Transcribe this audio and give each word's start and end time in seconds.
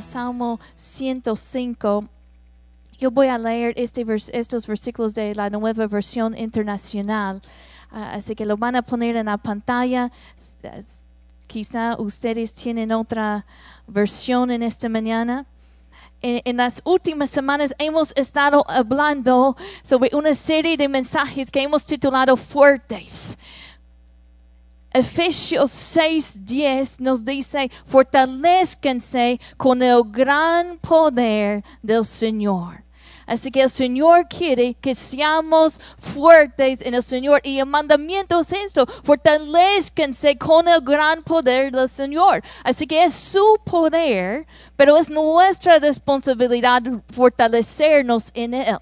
Salmo 0.00 0.60
105, 0.76 2.08
yo 2.98 3.10
voy 3.10 3.26
a 3.28 3.38
leer 3.38 3.74
este 3.76 4.04
estos 4.32 4.66
versículos 4.66 5.14
de 5.14 5.34
la 5.34 5.50
nueva 5.50 5.86
versión 5.86 6.36
internacional. 6.36 7.42
Ah, 7.90 8.12
así 8.14 8.34
que 8.34 8.46
lo 8.46 8.56
van 8.56 8.76
a 8.76 8.82
poner 8.82 9.16
en 9.16 9.26
la 9.26 9.36
pantalla. 9.36 10.10
Quizá 11.46 11.96
ustedes 11.98 12.54
tienen 12.54 12.92
otra 12.92 13.44
versión 13.86 14.50
en 14.50 14.62
esta 14.62 14.88
mañana. 14.88 15.46
En 16.22 16.56
las 16.56 16.80
últimas 16.84 17.28
semanas 17.28 17.74
hemos 17.78 18.12
estado 18.16 18.64
hablando 18.68 19.56
sobre 19.82 20.10
una 20.14 20.34
serie 20.34 20.76
de 20.76 20.88
mensajes 20.88 21.50
que 21.50 21.62
hemos 21.62 21.86
titulado 21.86 22.36
Fuertes. 22.36 23.38
Efesios 24.96 25.70
6:10 25.72 27.00
nos 27.00 27.22
dice, 27.22 27.70
fortalezcanse 27.84 29.38
con 29.58 29.82
el 29.82 30.02
gran 30.06 30.78
poder 30.78 31.62
del 31.82 32.02
Señor. 32.02 32.82
Así 33.26 33.50
que 33.50 33.60
el 33.60 33.68
Señor 33.68 34.26
quiere 34.26 34.72
que 34.74 34.94
seamos 34.94 35.80
fuertes 35.98 36.80
en 36.80 36.94
el 36.94 37.02
Señor. 37.02 37.42
Y 37.44 37.58
el 37.58 37.66
mandamiento 37.66 38.40
es 38.40 38.52
esto, 38.54 38.86
fortalezcanse 39.02 40.38
con 40.38 40.66
el 40.66 40.80
gran 40.80 41.22
poder 41.22 41.72
del 41.72 41.90
Señor. 41.90 42.42
Así 42.64 42.86
que 42.86 43.04
es 43.04 43.12
su 43.12 43.58
poder, 43.64 44.46
pero 44.76 44.96
es 44.96 45.10
nuestra 45.10 45.78
responsabilidad 45.78 46.82
fortalecernos 47.12 48.30
en 48.32 48.54
Él. 48.54 48.78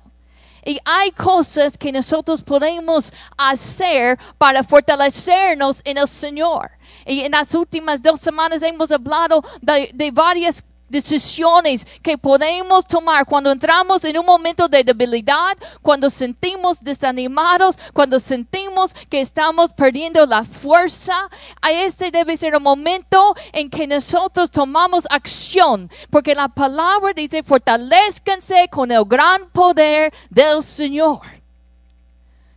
Y 0.64 0.78
hay 0.84 1.10
cosas 1.12 1.76
que 1.76 1.92
nosotros 1.92 2.42
podemos 2.42 3.12
hacer 3.36 4.18
para 4.38 4.64
fortalecernos 4.64 5.80
en 5.84 5.98
el 5.98 6.08
Señor. 6.08 6.70
Y 7.06 7.20
en 7.20 7.32
las 7.32 7.54
últimas 7.54 8.02
dos 8.02 8.20
semanas 8.20 8.62
hemos 8.62 8.90
hablado 8.90 9.42
de, 9.60 9.90
de 9.92 10.10
varias 10.10 10.64
decisiones 10.88 11.86
que 12.02 12.18
podemos 12.18 12.86
tomar 12.86 13.26
cuando 13.26 13.50
entramos 13.50 14.04
en 14.04 14.18
un 14.18 14.26
momento 14.26 14.68
de 14.68 14.84
debilidad, 14.84 15.56
cuando 15.82 16.10
sentimos 16.10 16.82
desanimados, 16.82 17.78
cuando 17.92 18.18
sentimos 18.20 18.94
que 19.08 19.20
estamos 19.20 19.72
perdiendo 19.72 20.26
la 20.26 20.44
fuerza. 20.44 21.28
A 21.60 21.72
ese 21.72 22.10
debe 22.10 22.36
ser 22.36 22.54
el 22.54 22.60
momento 22.60 23.34
en 23.52 23.70
que 23.70 23.86
nosotros 23.86 24.50
tomamos 24.50 25.04
acción, 25.10 25.90
porque 26.10 26.34
la 26.34 26.48
palabra 26.48 27.12
dice 27.14 27.42
fortalezcanse 27.42 28.68
con 28.70 28.90
el 28.90 29.04
gran 29.04 29.48
poder 29.50 30.12
del 30.30 30.62
Señor. 30.62 31.20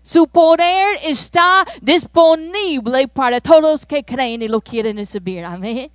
Su 0.02 0.26
poder 0.26 1.00
está 1.04 1.66
disponible 1.82 3.10
para 3.10 3.42
todos 3.42 3.86
que 3.86 4.06
creen 4.06 4.42
y 4.42 4.48
lo 4.48 4.62
quieren 4.62 4.96
recibir. 4.96 5.44
Amén. 5.44 5.92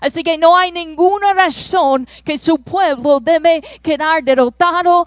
Así 0.00 0.22
que 0.22 0.38
no 0.38 0.56
hay 0.56 0.72
ninguna 0.72 1.34
razón 1.34 2.08
que 2.24 2.38
su 2.38 2.58
pueblo 2.58 3.20
debe 3.20 3.60
quedar 3.82 4.24
derrotado, 4.24 5.04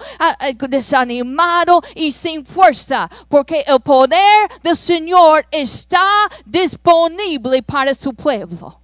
desanimado 0.70 1.82
y 1.96 2.12
sin 2.12 2.46
fuerza, 2.46 3.10
porque 3.28 3.64
el 3.66 3.80
poder 3.80 4.50
del 4.62 4.76
Señor 4.76 5.46
está 5.52 6.06
disponible 6.46 7.64
para 7.64 7.94
su 7.94 8.14
pueblo. 8.14 8.80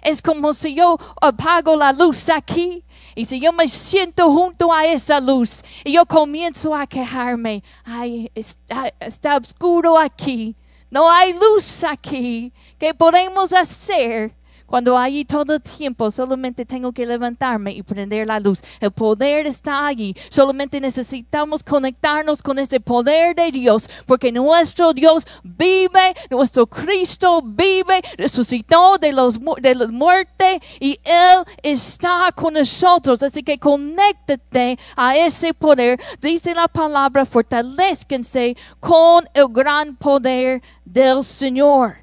Es 0.00 0.20
como 0.20 0.52
si 0.52 0.74
yo 0.74 0.98
apago 1.20 1.76
la 1.76 1.92
luz 1.92 2.28
aquí 2.28 2.82
y 3.14 3.24
si 3.24 3.38
yo 3.38 3.52
me 3.52 3.68
siento 3.68 4.30
junto 4.32 4.72
a 4.72 4.86
esa 4.86 5.20
luz 5.20 5.62
y 5.84 5.92
yo 5.92 6.04
comienzo 6.06 6.74
a 6.74 6.86
quejarme, 6.86 7.62
ay, 7.84 8.30
está 8.34 9.36
oscuro 9.36 9.96
aquí, 9.96 10.56
no 10.90 11.08
hay 11.08 11.32
luz 11.34 11.84
aquí, 11.84 12.52
¿qué 12.78 12.94
podemos 12.94 13.52
hacer? 13.52 14.34
Cuando 14.72 14.96
allí 14.96 15.26
todo 15.26 15.52
el 15.52 15.60
tiempo 15.60 16.10
solamente 16.10 16.64
tengo 16.64 16.92
que 16.92 17.04
levantarme 17.04 17.72
y 17.72 17.82
prender 17.82 18.26
la 18.26 18.40
luz. 18.40 18.62
El 18.80 18.90
poder 18.90 19.46
está 19.46 19.86
allí. 19.86 20.16
Solamente 20.30 20.80
necesitamos 20.80 21.62
conectarnos 21.62 22.42
con 22.42 22.58
ese 22.58 22.80
poder 22.80 23.36
de 23.36 23.52
Dios. 23.52 23.86
Porque 24.06 24.32
nuestro 24.32 24.94
Dios 24.94 25.26
vive, 25.42 26.14
nuestro 26.30 26.66
Cristo 26.66 27.42
vive, 27.44 28.00
resucitó 28.16 28.96
de, 28.96 29.12
los, 29.12 29.38
de 29.60 29.74
la 29.74 29.88
muerte 29.88 30.58
y 30.80 30.98
Él 31.04 31.44
está 31.62 32.32
con 32.34 32.54
nosotros. 32.54 33.22
Así 33.22 33.42
que 33.42 33.58
conéctate 33.58 34.78
a 34.96 35.14
ese 35.18 35.52
poder. 35.52 36.00
Dice 36.22 36.54
la 36.54 36.66
palabra, 36.66 37.26
fortalezcanse 37.26 38.56
con 38.80 39.28
el 39.34 39.48
gran 39.50 39.96
poder 39.96 40.62
del 40.86 41.22
Señor. 41.22 42.01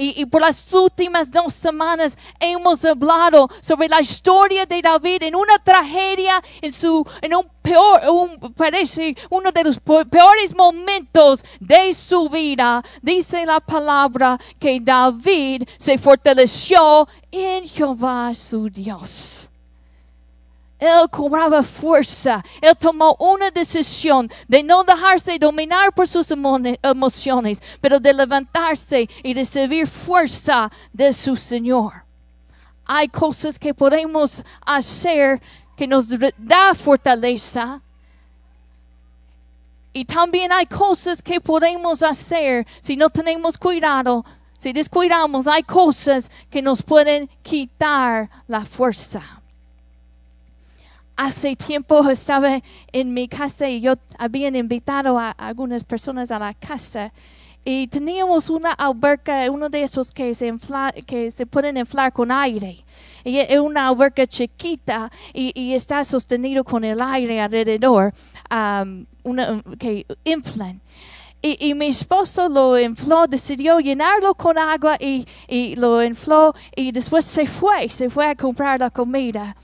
Y, 0.00 0.24
por 0.26 0.40
las 0.40 0.72
últimas 0.72 1.28
dos 1.28 1.52
semanas 1.52 2.16
hemos 2.38 2.84
hablado 2.84 3.48
sobre 3.60 3.88
la 3.88 4.00
historia 4.00 4.64
de 4.64 4.80
David 4.80 5.24
en 5.24 5.34
una 5.34 5.58
tragedia, 5.58 6.40
en 6.62 6.70
su, 6.70 7.04
en 7.20 7.34
un 7.34 7.44
peor, 7.60 8.00
parece 8.54 9.16
uno 9.28 9.50
de 9.50 9.64
los 9.64 9.80
peores 9.80 10.54
momentos 10.54 11.44
de 11.58 11.92
su 11.94 12.28
vida. 12.28 12.80
Dice 13.02 13.44
la 13.44 13.58
palabra 13.58 14.38
que 14.60 14.78
David 14.80 15.64
se 15.76 15.98
fortaleció 15.98 17.08
en 17.32 17.68
Jehová 17.68 18.32
su 18.36 18.70
Dios. 18.70 19.47
Él 20.78 21.08
cobraba 21.10 21.62
fuerza. 21.62 22.44
Él 22.60 22.76
tomó 22.78 23.16
una 23.18 23.50
decisión 23.50 24.30
de 24.46 24.62
no 24.62 24.84
dejarse 24.84 25.38
dominar 25.38 25.92
por 25.92 26.06
sus 26.06 26.30
emo- 26.30 26.78
emociones, 26.82 27.60
pero 27.80 27.98
de 27.98 28.14
levantarse 28.14 29.08
y 29.22 29.34
recibir 29.34 29.86
fuerza 29.88 30.70
de 30.92 31.12
su 31.12 31.34
Señor. 31.36 32.04
Hay 32.84 33.08
cosas 33.08 33.58
que 33.58 33.74
podemos 33.74 34.42
hacer 34.64 35.42
que 35.76 35.86
nos 35.86 36.06
da 36.38 36.74
fortaleza. 36.74 37.80
Y 39.92 40.04
también 40.04 40.52
hay 40.52 40.66
cosas 40.66 41.20
que 41.20 41.40
podemos 41.40 42.02
hacer 42.02 42.66
si 42.80 42.96
no 42.96 43.10
tenemos 43.10 43.58
cuidado. 43.58 44.24
Si 44.58 44.72
descuidamos, 44.72 45.46
hay 45.46 45.62
cosas 45.64 46.30
que 46.50 46.62
nos 46.62 46.82
pueden 46.82 47.28
quitar 47.42 48.30
la 48.46 48.64
fuerza 48.64 49.37
hace 51.18 51.56
tiempo 51.56 52.08
estaba 52.08 52.62
en 52.92 53.12
mi 53.12 53.28
casa 53.28 53.68
y 53.68 53.80
yo 53.80 53.94
habían 54.16 54.54
invitado 54.54 55.18
a 55.18 55.32
algunas 55.32 55.84
personas 55.84 56.30
a 56.30 56.38
la 56.38 56.54
casa 56.54 57.12
y 57.64 57.88
teníamos 57.88 58.48
una 58.48 58.72
alberca, 58.72 59.50
uno 59.50 59.68
de 59.68 59.82
esos 59.82 60.12
que 60.12 60.34
se, 60.34 60.54
que 61.06 61.30
se 61.30 61.44
pueden 61.44 61.76
inflar 61.76 62.12
con 62.12 62.30
aire. 62.30 62.84
Y 63.24 63.38
es 63.40 63.58
una 63.58 63.88
alberca 63.88 64.26
chiquita 64.26 65.10
y, 65.34 65.74
está 65.74 66.02
sostenido 66.04 66.64
con 66.64 66.84
el 66.84 67.00
aire 67.02 67.40
alrededor 67.40 68.14
um, 68.50 69.04
que 69.76 70.06
inflan. 70.24 70.80
Y, 71.42 71.68
y 71.68 71.74
mi 71.74 71.88
esposo 71.88 72.48
lo 72.48 72.78
infló, 72.78 73.26
decidió 73.26 73.80
llenarlo 73.80 74.34
con 74.34 74.56
agua 74.56 74.96
y, 74.98 75.26
y 75.46 75.76
lo 75.76 76.02
infló 76.02 76.54
y 76.74 76.90
después 76.90 77.24
se 77.24 77.46
fue, 77.46 77.88
se 77.88 78.08
fue 78.08 78.26
a 78.26 78.34
comprar 78.34 78.80
la 78.80 78.90
comida. 78.90 79.56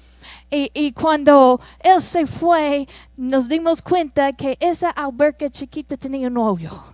Y, 0.51 0.71
y 0.75 0.93
cuando 0.93 1.61
él 1.81 2.01
se 2.01 2.27
fue, 2.27 2.87
nos 3.17 3.49
dimos 3.49 3.83
cuenta 3.83 4.33
que 4.33 4.57
esa 4.61 4.91
alberca 4.91 5.51
chiquita 5.51 5.97
tenía 5.97 6.29
un 6.29 6.39
hoyo. 6.39 6.94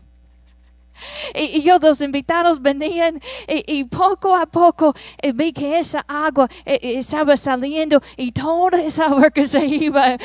Y, 1.34 1.58
y 1.58 1.62
yo, 1.62 1.78
los 1.78 2.00
invitados 2.00 2.60
venían 2.62 3.20
y, 3.48 3.84
poco 3.84 4.34
a 4.36 4.46
poco 4.46 4.94
eh, 5.22 5.32
vi 5.32 5.52
que 5.52 5.78
esa 5.78 6.04
agua 6.08 6.48
eh, 6.64 6.78
eh, 6.82 6.98
estaba 6.98 7.36
saliendo 7.36 8.00
y 8.16 8.32
toda 8.32 8.80
esa 8.82 9.06
alberca 9.06 9.46
se 9.46 9.64
iba 9.66 10.16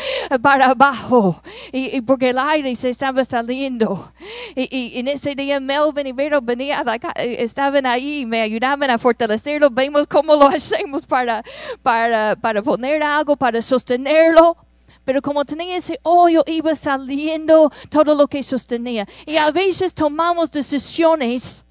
para 0.42 0.68
abajo. 0.72 1.42
Y, 1.72 2.02
porque 2.02 2.30
el 2.30 2.38
aire 2.40 2.76
se 2.76 2.90
estaba 2.90 3.24
saliendo. 3.24 4.12
Y, 4.56 5.00
en 5.00 5.08
ese 5.08 5.36
día 5.36 5.60
Melvin 5.60 6.08
y 6.08 6.12
Vero 6.12 6.42
venía 6.42 6.80
a 6.80 6.84
la 6.84 7.00
ca- 7.00 7.14
eh, 7.16 7.38
estaban 7.40 7.86
ahí 7.86 8.26
me 8.26 8.42
ayudaban 8.42 8.90
a 8.90 8.98
fortalecerlo. 8.98 9.70
Vemos 9.72 10.08
cómo 10.08 10.36
lo 10.36 10.48
hacemos 10.56 11.06
para, 11.06 11.44
para, 11.84 12.36
para 12.36 12.62
poner 12.62 13.04
algo, 13.04 13.36
para 13.36 13.62
sostenerlo. 13.62 14.58
Pero 15.06 15.22
como 15.22 15.46
tenía 15.46 15.78
ese 15.78 16.00
hoyo, 16.04 16.44
iba 16.48 16.76
saliendo 16.76 17.72
todo 17.90 18.16
lo 18.16 18.28
que 18.28 18.42
sostenía. 18.44 19.08
Y 19.26 19.38
a 19.38 19.52
veces 19.52 19.94
tomamos 19.94 20.52
decisiones 20.52 21.64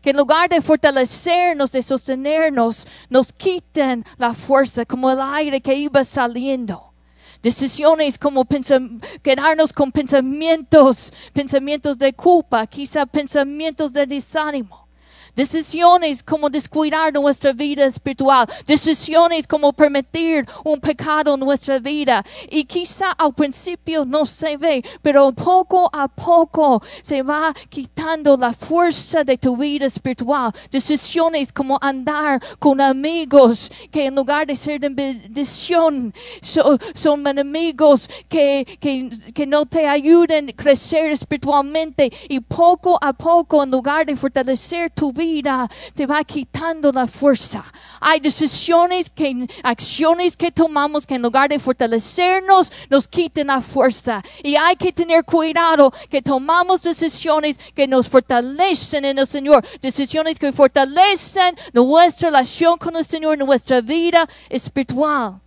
que 0.00 0.10
en 0.10 0.16
lugar 0.16 0.48
de 0.48 0.62
fortalecernos, 0.62 1.72
de 1.72 1.82
sostenernos, 1.82 2.86
nos 3.10 3.32
quitan 3.32 4.04
la 4.16 4.32
fuerza, 4.34 4.86
como 4.86 5.10
el 5.10 5.20
aire 5.20 5.60
que 5.60 5.74
iba 5.74 6.04
saliendo. 6.04 6.92
Decisiones 7.42 8.16
como 8.16 8.46
quedarnos 9.22 9.72
con 9.72 9.90
pensamientos, 9.90 11.12
pensamientos 11.32 11.98
de 11.98 12.12
culpa, 12.12 12.66
quizá 12.66 13.04
pensamientos 13.04 13.92
de 13.92 14.06
desánimo. 14.06 14.85
Decisiones 15.36 16.22
como 16.22 16.48
descuidar 16.48 17.12
nuestra 17.12 17.52
vida 17.52 17.84
espiritual, 17.84 18.48
decisiones 18.66 19.46
como 19.46 19.72
permitir 19.72 20.46
un 20.64 20.80
pecado 20.80 21.34
en 21.34 21.40
nuestra 21.40 21.78
vida. 21.78 22.24
Y 22.50 22.64
quizá 22.64 23.12
al 23.12 23.34
principio 23.34 24.04
no 24.04 24.24
se 24.24 24.56
ve, 24.56 24.82
pero 25.02 25.30
poco 25.32 25.90
a 25.92 26.08
poco 26.08 26.82
se 27.02 27.22
va 27.22 27.54
quitando 27.68 28.36
la 28.36 28.54
fuerza 28.54 29.22
de 29.22 29.36
tu 29.36 29.56
vida 29.56 29.86
espiritual. 29.86 30.52
Decisiones 30.70 31.52
como 31.52 31.78
andar 31.82 32.42
con 32.58 32.80
amigos 32.80 33.70
que 33.90 34.06
en 34.06 34.14
lugar 34.14 34.46
de 34.46 34.56
ser 34.56 34.80
de 34.80 34.88
bendición 34.88 36.14
son, 36.40 36.78
son 36.94 37.26
enemigos 37.26 38.08
que, 38.28 38.78
que, 38.80 39.10
que 39.34 39.46
no 39.46 39.66
te 39.66 39.86
ayuden 39.86 40.48
a 40.48 40.52
crecer 40.52 41.10
espiritualmente 41.10 42.10
y 42.28 42.40
poco 42.40 42.98
a 43.02 43.12
poco 43.12 43.62
en 43.62 43.70
lugar 43.70 44.06
de 44.06 44.16
fortalecer 44.16 44.90
tu 44.90 45.12
vida 45.12 45.25
te 45.94 46.06
va 46.06 46.24
quitando 46.24 46.92
la 46.92 47.06
fuerza. 47.06 47.64
Hay 48.00 48.20
decisiones 48.20 49.10
que 49.10 49.46
acciones 49.62 50.36
que 50.36 50.50
tomamos 50.50 51.06
que 51.06 51.14
en 51.14 51.22
lugar 51.22 51.48
de 51.48 51.58
fortalecernos 51.58 52.72
nos 52.90 53.08
quiten 53.08 53.48
la 53.48 53.60
fuerza. 53.60 54.22
Y 54.42 54.56
hay 54.56 54.76
que 54.76 54.92
tener 54.92 55.24
cuidado 55.24 55.92
que 56.10 56.22
tomamos 56.22 56.82
decisiones 56.82 57.58
que 57.74 57.86
nos 57.86 58.08
fortalecen 58.08 59.04
en 59.04 59.18
el 59.18 59.26
Señor, 59.26 59.66
decisiones 59.80 60.38
que 60.38 60.52
fortalecen 60.52 61.56
nuestra 61.72 62.28
relación 62.28 62.78
con 62.78 62.96
el 62.96 63.04
Señor, 63.04 63.38
nuestra 63.38 63.80
vida 63.80 64.28
espiritual 64.48 65.40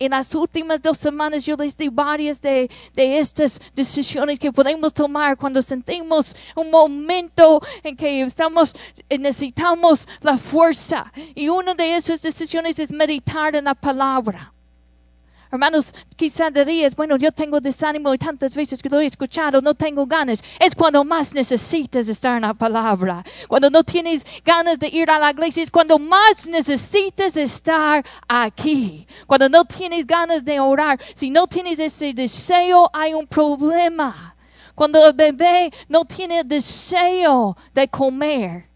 en 0.00 0.10
las 0.10 0.34
últimas 0.34 0.80
dos 0.80 0.98
semanas 0.98 1.44
yo 1.44 1.56
les 1.56 1.76
di 1.76 1.88
varias 1.88 2.40
de, 2.40 2.68
de, 2.94 3.18
estas 3.18 3.60
decisiones 3.74 4.38
que 4.38 4.50
podemos 4.50 4.92
tomar 4.92 5.36
cuando 5.36 5.60
sentimos 5.60 6.34
un 6.56 6.70
momento 6.70 7.60
en 7.84 7.96
que 7.96 8.22
estamos, 8.22 8.74
necesitamos 9.08 10.08
la 10.22 10.38
fuerza. 10.38 11.12
Y 11.34 11.48
una 11.50 11.74
de 11.74 11.96
esas 11.96 12.22
decisiones 12.22 12.78
es 12.78 12.90
meditar 12.90 13.54
en 13.54 13.64
la 13.64 13.74
palabra. 13.74 14.52
Hermanos, 15.52 15.92
quizá 16.14 16.48
dirías, 16.48 16.94
bueno, 16.94 17.16
yo 17.16 17.32
tengo 17.32 17.60
desánimo 17.60 18.14
y 18.14 18.18
tantas 18.18 18.54
veces 18.54 18.80
que 18.80 18.88
lo 18.88 19.00
he 19.00 19.06
escuchado, 19.06 19.60
no 19.60 19.74
tengo 19.74 20.06
ganas. 20.06 20.44
Es 20.60 20.76
cuando 20.76 21.04
más 21.04 21.34
necesitas 21.34 22.08
estar 22.08 22.36
en 22.36 22.42
la 22.42 22.54
palabra. 22.54 23.24
Cuando 23.48 23.68
no 23.68 23.82
tienes 23.82 24.24
ganas 24.44 24.78
de 24.78 24.86
ir 24.86 25.10
a 25.10 25.18
la 25.18 25.32
iglesia, 25.32 25.64
es 25.64 25.70
cuando 25.70 25.98
más 25.98 26.46
necesitas 26.46 27.36
estar 27.36 28.04
aquí. 28.28 29.08
Cuando 29.26 29.48
no 29.48 29.64
tienes 29.64 30.06
ganas 30.06 30.44
de 30.44 30.60
orar, 30.60 31.00
si 31.14 31.30
no 31.30 31.48
tienes 31.48 31.80
ese 31.80 32.14
deseo, 32.14 32.88
hay 32.92 33.14
un 33.14 33.26
problema. 33.26 34.36
Cuando 34.76 35.04
el 35.04 35.14
bebé 35.14 35.72
no 35.88 36.04
tiene 36.04 36.44
deseo 36.44 37.56
de 37.74 37.88
comer, 37.88 38.69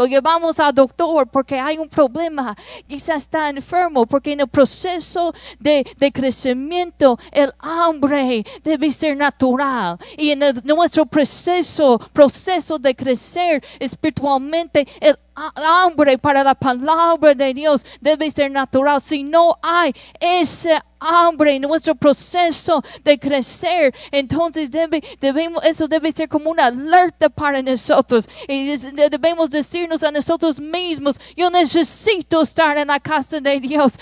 lo 0.00 0.06
llevamos 0.06 0.58
al 0.58 0.74
doctor 0.74 1.28
porque 1.28 1.60
hay 1.60 1.76
un 1.76 1.86
problema. 1.86 2.56
Quizás 2.88 3.24
está 3.24 3.50
enfermo 3.50 4.06
porque 4.06 4.32
en 4.32 4.40
el 4.40 4.48
proceso 4.48 5.34
de, 5.58 5.84
crecimiento 6.10 7.18
el 7.30 7.52
hambre 7.58 8.42
debe 8.64 8.90
ser 8.92 9.14
natural. 9.14 9.98
Y 10.16 10.30
en 10.30 10.40
nuestro 10.64 11.04
proceso, 11.04 11.98
proceso 12.14 12.78
de 12.78 12.94
crecer 12.94 13.62
espiritualmente, 13.78 14.88
el 15.00 15.18
hambre 15.34 16.18
para 16.18 16.44
la 16.44 16.54
palabra 16.54 17.34
de 17.34 17.54
Dios 17.54 17.84
debe 18.00 18.30
ser 18.30 18.50
natural. 18.50 19.00
Si 19.00 19.22
no 19.22 19.56
hay 19.62 19.94
ese 20.18 20.78
hambre 21.00 21.54
en 21.54 21.62
nuestro 21.62 21.94
proceso 21.94 22.82
de 23.02 23.18
crecer, 23.18 23.94
entonces 24.10 24.70
debe, 24.70 25.02
debemos, 25.18 25.64
eso 25.64 25.88
debe 25.88 26.12
ser 26.12 26.28
como 26.28 26.50
una 26.50 26.66
alerta 26.66 27.28
para 27.28 27.62
nosotros. 27.62 28.28
Y 28.46 28.76
debemos 28.76 29.50
decirnos 29.50 30.02
a 30.02 30.10
nosotros 30.10 30.60
mismos, 30.60 31.18
yo 31.36 31.50
necesito 31.50 32.42
estar 32.42 32.76
en 32.76 32.88
la 32.88 33.00
casa 33.00 33.40
de 33.40 33.60
Dios. 33.60 33.94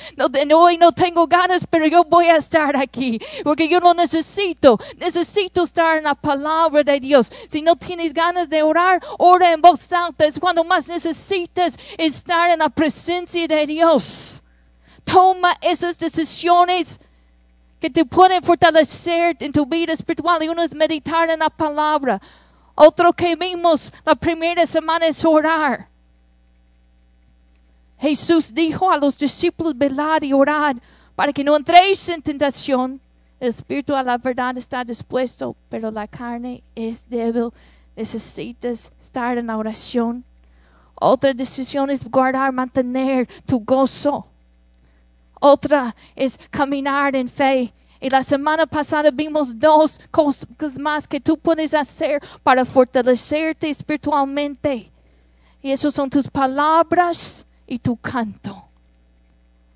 Hoy 0.55 0.79
no 0.79 0.93
tengo 0.93 1.27
ganas, 1.27 1.67
pero 1.69 1.87
yo 1.87 2.05
voy 2.05 2.27
a 2.27 2.37
estar 2.37 2.77
aquí, 2.77 3.21
porque 3.45 3.69
yo 3.69 3.79
lo 3.81 3.95
necesito. 3.95 4.79
Necesito 4.97 5.63
estar 5.63 5.99
en 5.99 6.05
la 6.05 6.15
palabra 6.15 6.83
de 6.83 6.99
Dios. 6.99 7.31
Si 7.49 7.63
no 7.63 7.77
tienes 7.77 8.13
ganas 8.13 8.49
de 8.49 8.63
orar, 8.63 9.01
ora 9.19 9.53
en 9.53 9.61
voz 9.61 9.93
alta. 9.93 10.25
Es 10.25 10.39
cuando 10.39 10.65
más 10.65 10.89
necesitas 10.89 11.28
necesitas 11.29 11.79
estar 11.97 12.51
en 12.51 12.59
la 12.59 12.69
presencia 12.69 13.47
de 13.47 13.67
Dios. 13.67 14.43
Toma 15.05 15.55
esas 15.61 15.99
decisiones 15.99 16.99
que 17.81 17.91
te 17.91 18.05
pueden 18.05 18.43
fortalecer 18.43 19.37
en 19.41 19.53
tu 19.53 19.65
vida 19.67 19.93
espiritual. 19.93 20.43
Y 20.43 20.49
uno 20.49 20.63
es 20.63 20.75
meditar 20.75 21.31
en 21.31 21.41
la 21.41 21.51
palabra. 21.51 22.21
Otro 22.75 23.13
que 23.13 23.37
vimos 23.37 23.93
la 24.05 24.15
primera 24.15 24.67
semana 24.67 25.07
es 25.07 25.25
orar. 25.25 25.89
Jesús 27.99 28.55
dijo 28.55 28.91
a 28.91 28.97
los 28.97 29.19
discípulos, 29.19 29.77
velar 29.77 30.23
y 30.23 30.33
orar 30.33 30.77
para 31.17 31.33
que 31.33 31.43
no 31.43 31.57
entréis 31.57 32.09
en 32.09 32.23
tentación. 32.23 33.01
El 33.41 33.49
espíritu 33.49 33.95
a 33.95 34.03
la 34.03 34.19
verdad 34.19 34.57
está 34.57 34.85
dispuesto, 34.85 35.57
pero 35.69 35.91
la 35.91 36.07
carne 36.07 36.63
es 36.75 37.09
débil. 37.09 37.51
Necesitas 37.97 38.93
estar 39.01 39.39
en 39.39 39.49
la 39.49 39.57
oración. 39.57 40.25
Otra 41.01 41.33
decisión 41.33 41.91
es 41.91 42.09
guardar, 42.09 42.53
mantener 42.53 43.29
tu 43.47 43.61
gozo. 43.61 44.27
Otra 45.41 45.95
es 46.17 46.39
caminar 46.51 47.15
en 47.15 47.29
fe. 47.29 47.73
Y 48.01 48.11
la 48.11 48.23
semana 48.23 48.67
pasada 48.67 49.11
vimos 49.11 49.59
dos 49.59 50.01
cosas 50.11 50.79
más 50.79 51.07
que 51.07 51.21
tú 51.21 51.37
puedes 51.37 51.75
hacer 51.75 52.23
para 52.43 52.65
fortalecerte 52.65 53.69
espiritualmente. 53.69 54.91
Y 55.61 55.73
eso 55.73 55.91
son 55.91 56.09
tus 56.09 56.29
palabras 56.29 57.45
y 57.67 57.79
tu 57.79 57.97
canto. 57.97 58.65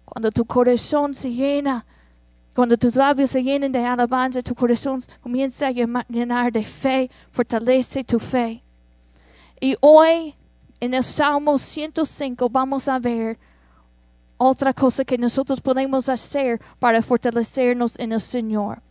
Cuando 0.04 0.30
tu 0.30 0.44
corazón 0.44 1.14
se 1.14 1.30
llena, 1.30 1.84
cuando 2.54 2.76
tus 2.76 2.96
labios 2.96 3.30
se 3.30 3.42
llenen 3.42 3.72
de 3.72 3.84
alabanza, 3.84 4.42
tu 4.42 4.54
corazón 4.54 5.02
comienza 5.20 5.68
a 5.68 5.70
llenar 5.70 6.52
de 6.52 6.64
fe, 6.64 7.10
fortalece 7.30 8.04
tu 8.04 8.20
fe. 8.20 8.62
Y 9.60 9.76
hoy 9.80 10.34
en 10.82 10.94
el 10.94 11.04
Salmo 11.04 11.58
105 11.58 12.48
vamos 12.48 12.88
a 12.88 12.98
ver 12.98 13.38
otra 14.36 14.74
cosa 14.74 15.04
que 15.04 15.16
nosotros 15.16 15.60
podemos 15.60 16.08
hacer 16.08 16.60
para 16.80 17.00
fortalecernos 17.00 17.96
en 18.00 18.10
el 18.10 18.20
Señor. 18.20 18.82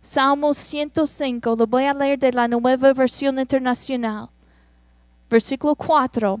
Salmo 0.00 0.54
105, 0.54 1.56
lo 1.58 1.66
voy 1.66 1.82
a 1.82 1.94
leer 1.94 2.20
de 2.20 2.32
la 2.32 2.46
nueva 2.46 2.92
versión 2.92 3.40
internacional. 3.40 4.28
Versículo 5.28 5.74
4. 5.74 6.38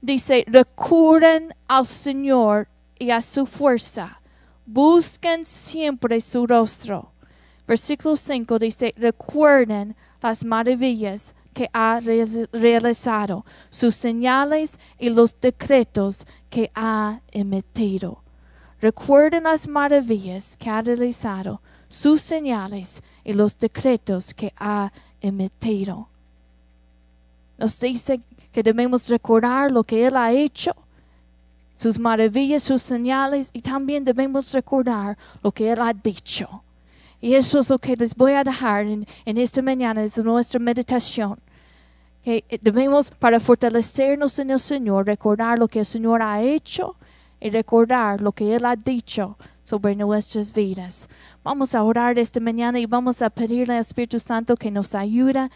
Dice, 0.00 0.44
recurren 0.46 1.52
al 1.66 1.86
Señor 1.86 2.68
y 3.00 3.10
a 3.10 3.20
su 3.20 3.46
fuerza. 3.46 4.20
Busquen 4.64 5.44
siempre 5.44 6.20
su 6.20 6.46
rostro. 6.46 7.10
Versículo 7.66 8.14
5 8.14 8.60
dice, 8.60 8.94
recuerden 8.96 9.96
las 10.20 10.44
maravillas 10.44 11.34
que 11.52 11.68
ha 11.72 12.00
realizado, 12.00 13.44
sus 13.70 13.94
señales 13.94 14.78
y 14.98 15.10
los 15.10 15.38
decretos 15.40 16.26
que 16.50 16.70
ha 16.74 17.20
emitido. 17.30 18.22
Recuerden 18.80 19.44
las 19.44 19.68
maravillas 19.68 20.56
que 20.56 20.68
ha 20.68 20.82
realizado, 20.82 21.60
sus 21.88 22.20
señales 22.20 23.02
y 23.24 23.32
los 23.32 23.58
decretos 23.58 24.34
que 24.34 24.52
ha 24.56 24.90
emitido. 25.20 26.08
Nos 27.58 27.78
dice 27.78 28.20
que 28.50 28.62
debemos 28.62 29.08
recordar 29.08 29.70
lo 29.70 29.84
que 29.84 30.06
Él 30.06 30.16
ha 30.16 30.32
hecho, 30.32 30.74
sus 31.74 31.98
maravillas, 31.98 32.62
sus 32.62 32.82
señales, 32.82 33.50
y 33.52 33.60
también 33.60 34.04
debemos 34.04 34.52
recordar 34.52 35.16
lo 35.42 35.52
que 35.52 35.70
Él 35.70 35.80
ha 35.80 35.92
dicho. 35.92 36.62
Y 37.22 37.36
eso 37.36 37.60
es 37.60 37.70
lo 37.70 37.78
que 37.78 37.96
les 37.96 38.16
voy 38.16 38.32
a 38.32 38.42
dejar 38.42 38.84
en, 38.84 39.06
esta 39.24 39.62
mañana, 39.62 40.02
es 40.02 40.18
nuestra 40.18 40.58
meditación. 40.58 41.38
Que 42.24 42.44
debemos, 42.60 43.12
para 43.12 43.38
fortalecernos 43.38 44.36
en 44.40 44.50
el 44.50 44.58
Señor, 44.58 45.06
recordar 45.06 45.56
lo 45.56 45.68
que 45.68 45.78
el 45.78 45.84
Señor 45.84 46.20
ha 46.20 46.42
hecho 46.42 46.96
y 47.40 47.48
recordar 47.50 48.20
lo 48.20 48.32
que 48.32 48.56
Él 48.56 48.64
ha 48.64 48.74
dicho 48.74 49.38
sobre 49.62 49.94
nuestras 49.94 50.52
vidas. 50.52 51.08
Vamos 51.44 51.76
a 51.76 51.84
orar 51.84 52.18
esta 52.18 52.40
mañana 52.40 52.80
y 52.80 52.86
vamos 52.86 53.22
a 53.22 53.30
pedirle 53.30 53.74
al 53.74 53.80
Espíritu 53.80 54.18
Santo 54.18 54.56
que 54.56 54.72
nos 54.72 54.92
ayude. 54.92 55.48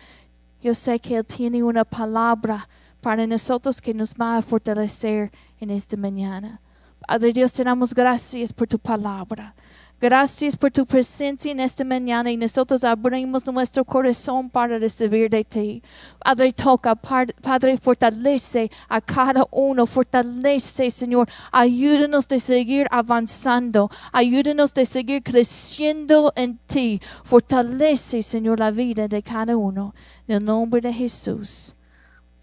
Yo 0.62 0.72
sé 0.72 1.00
que 1.00 1.16
Él 1.16 1.26
tiene 1.26 1.64
una 1.64 1.84
palabra 1.84 2.68
para 3.00 3.26
nosotros 3.26 3.80
que 3.80 3.92
nos 3.92 4.14
va 4.14 4.36
a 4.36 4.42
fortalecer 4.42 5.32
en 5.58 5.70
esta 5.70 5.96
mañana. 5.96 6.60
Padre 7.08 7.32
Dios, 7.32 7.52
te 7.52 7.64
damos 7.64 7.92
gracias 7.92 8.52
por 8.52 8.68
tu 8.68 8.78
palabra. 8.78 9.52
Gracias 9.98 10.54
por 10.54 10.70
tu 10.70 10.84
presencia 10.84 11.50
en 11.50 11.58
esta 11.58 11.82
mañana 11.82 12.30
y 12.30 12.36
nosotros 12.36 12.84
abrimos 12.84 13.46
nuestro 13.46 13.82
corazón 13.82 14.50
para 14.50 14.78
recibir 14.78 15.30
de 15.30 15.42
ti. 15.42 15.82
Padre, 16.22 16.52
toca, 16.52 16.94
Padre, 16.94 17.78
fortalece 17.78 18.70
a 18.88 19.00
cada 19.00 19.46
uno, 19.50 19.86
fortalece, 19.86 20.90
Señor. 20.90 21.30
Ayúdanos 21.50 22.28
de 22.28 22.40
seguir 22.40 22.86
avanzando, 22.90 23.90
ayúdanos 24.12 24.74
de 24.74 24.84
seguir 24.84 25.22
creciendo 25.22 26.30
en 26.36 26.58
ti. 26.66 27.00
Fortalece, 27.24 28.22
Señor, 28.22 28.58
la 28.58 28.70
vida 28.70 29.08
de 29.08 29.22
cada 29.22 29.56
uno. 29.56 29.94
En 30.28 30.36
el 30.36 30.44
nombre 30.44 30.82
de 30.82 30.92
Jesús. 30.92 31.74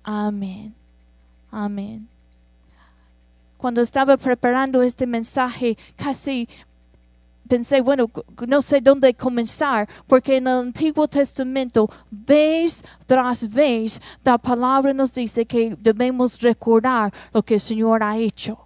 Amén. 0.04 0.74
Amén. 1.52 2.08
Cuando 3.58 3.82
estaba 3.82 4.18
preparando 4.18 4.82
este 4.82 5.06
mensaje, 5.06 5.78
casi 5.96 6.50
pensé, 7.48 7.82
bueno, 7.82 8.10
no 8.48 8.62
sé 8.62 8.82
dónde 8.82 9.14
comenzar, 9.14 9.88
porque 10.08 10.38
en 10.38 10.48
el 10.48 10.60
Antiguo 10.60 11.08
Testamento, 11.08 11.90
vez 12.10 12.84
tras 13.06 13.50
vez, 13.50 14.02
la 14.24 14.38
palabra 14.38 14.94
nos 14.94 15.14
dice 15.14 15.46
que 15.46 15.76
debemos 15.80 16.40
recordar 16.42 17.14
lo 17.34 17.44
que 17.44 17.56
el 17.56 17.60
Señor 17.60 18.04
ha 18.04 18.18
hecho. 18.18 18.60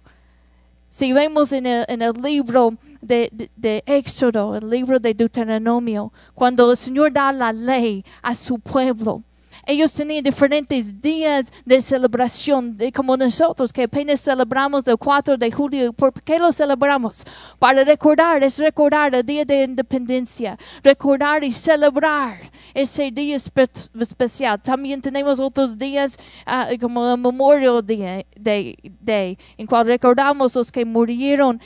Si 0.90 1.12
vemos 1.12 1.52
en 1.52 1.66
el, 1.66 2.12
libro 2.22 2.74
de, 3.02 3.28
de, 3.32 3.50
de, 3.56 3.82
Éxodo, 3.86 4.56
el 4.56 4.70
libro 4.70 4.98
de 4.98 5.12
Deuteronomio, 5.12 6.12
cuando 6.34 6.70
el 6.70 6.76
Señor 6.76 7.12
da 7.12 7.30
la 7.32 7.52
ley 7.52 8.04
a 8.22 8.34
su 8.34 8.58
pueblo, 8.58 9.22
ellos 9.68 9.92
tenían 9.92 10.24
diferentes 10.24 10.98
días 10.98 11.52
de 11.66 11.82
celebración, 11.82 12.74
como 12.94 13.18
nosotros, 13.18 13.70
que 13.70 13.82
apenas 13.82 14.22
celebramos 14.22 14.88
el 14.88 14.96
4 14.96 15.36
de 15.36 15.52
julio. 15.52 15.92
¿Por 15.92 16.10
qué 16.22 16.38
lo 16.38 16.50
celebramos? 16.52 17.22
Para 17.58 17.84
recordar, 17.84 18.42
es 18.42 18.58
recordar 18.58 19.14
el 19.14 19.26
día 19.26 19.44
de 19.44 19.64
independencia, 19.64 20.58
recordar 20.82 21.44
y 21.44 21.52
celebrar 21.52 22.50
ese 22.72 23.10
día 23.10 23.36
espe 23.36 23.68
especial. 24.00 24.58
También 24.62 25.02
tenemos 25.02 25.38
otros 25.38 25.76
días 25.76 26.16
uh, 26.46 26.74
como 26.80 27.12
el 27.12 27.18
Memorial 27.18 27.84
Day, 27.84 28.24
day, 28.36 28.74
day, 29.00 29.38
en 29.58 29.66
cual 29.66 29.86
recordamos 29.86 30.54
los 30.54 30.72
que 30.72 30.82
murieron 30.86 31.60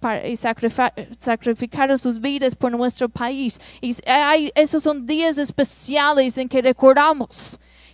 para, 0.00 0.26
y 0.26 0.34
sacrificaron 0.36 1.96
sus 1.96 2.20
vidas 2.20 2.56
por 2.56 2.72
nuestro 2.72 3.08
país. 3.08 3.60
Y 3.80 3.94
esos 4.56 4.82
son 4.82 5.06
días 5.06 5.38
especiales 5.38 6.36
en 6.36 6.48
que 6.48 6.60
recordamos 6.60 7.19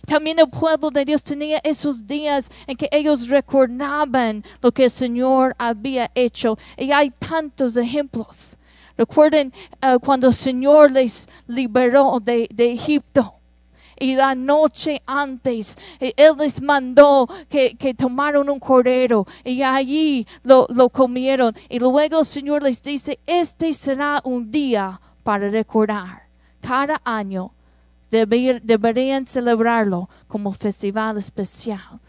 también 0.07 0.39
el 0.39 0.49
pueblo 0.49 0.89
de 0.89 1.03
Dios 1.03 1.21
tenía 1.21 1.59
esos 1.65 2.07
días 2.07 2.49
en 2.65 2.77
que 2.77 2.87
ellos 2.93 3.27
recordaban 3.27 4.41
lo 4.61 4.71
que 4.71 4.85
el 4.85 4.89
Señor 4.89 5.53
había 5.57 6.09
hecho. 6.15 6.57
Y 6.77 6.91
hay 6.91 7.11
tantos 7.11 7.75
ejemplos. 7.75 8.55
Recuerden 8.97 9.51
uh, 9.83 9.99
cuando 9.99 10.27
el 10.27 10.33
Señor 10.33 10.91
les 10.91 11.27
liberó 11.47 12.21
de, 12.21 12.47
Egipto. 12.57 13.33
Y 13.99 14.15
la 14.15 14.33
noche 14.33 15.01
antes, 15.05 15.77
Él 15.99 16.35
les 16.37 16.61
mandó 16.61 17.27
que, 17.49 17.75
tomaron 17.97 18.49
un 18.49 18.59
cordero 18.59 19.25
y 19.43 19.61
allí 19.61 20.25
lo 20.43 20.89
comieron. 20.89 21.53
Y 21.67 21.79
luego 21.79 22.19
el 22.19 22.25
Señor 22.25 22.63
les 22.63 22.81
dice, 22.81 23.19
este 23.25 23.73
será 23.73 24.21
un 24.23 24.51
día 24.51 25.01
para 25.23 25.49
recordar. 25.49 26.27
Cada 26.61 27.01
año 27.03 27.51
Deber, 28.09 28.61
deberían 28.61 29.25
celebrarlo 29.25 30.09
como 30.27 30.53
festival 30.53 31.17
especial. 31.17 31.99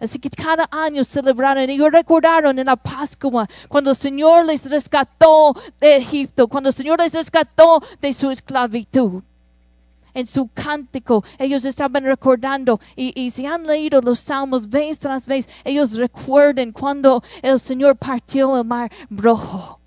Así 0.00 0.18
que 0.18 0.30
cada 0.30 0.68
año 0.70 1.02
celebraron 1.02 1.68
y 1.68 1.78
recordaron 1.88 2.58
en 2.58 2.66
la 2.66 2.76
Pascua 2.76 3.48
cuando 3.68 3.90
el 3.90 3.96
Señor 3.96 4.46
les 4.46 4.68
rescató 4.70 5.56
de 5.80 5.96
Egipto, 5.96 6.46
cuando 6.46 6.68
el 6.68 6.74
Señor 6.74 7.00
les 7.00 7.12
rescató 7.12 7.82
de 8.00 8.12
su 8.12 8.30
esclavitud. 8.30 9.22
En 10.14 10.26
su 10.26 10.48
cántico, 10.52 11.24
ellos 11.38 11.64
estaban 11.64 12.04
recordando 12.04 12.80
y, 12.96 13.12
y 13.20 13.30
si 13.30 13.46
han 13.46 13.64
leído 13.64 14.00
los 14.00 14.20
salmos 14.20 14.68
vez 14.68 14.98
tras 14.98 15.26
vez, 15.26 15.48
ellos 15.64 15.94
recuerden 15.94 16.72
cuando 16.72 17.22
el 17.42 17.60
Señor 17.60 17.96
partió 17.96 18.56
el 18.56 18.64
mar 18.64 18.90
rojo 19.10 19.78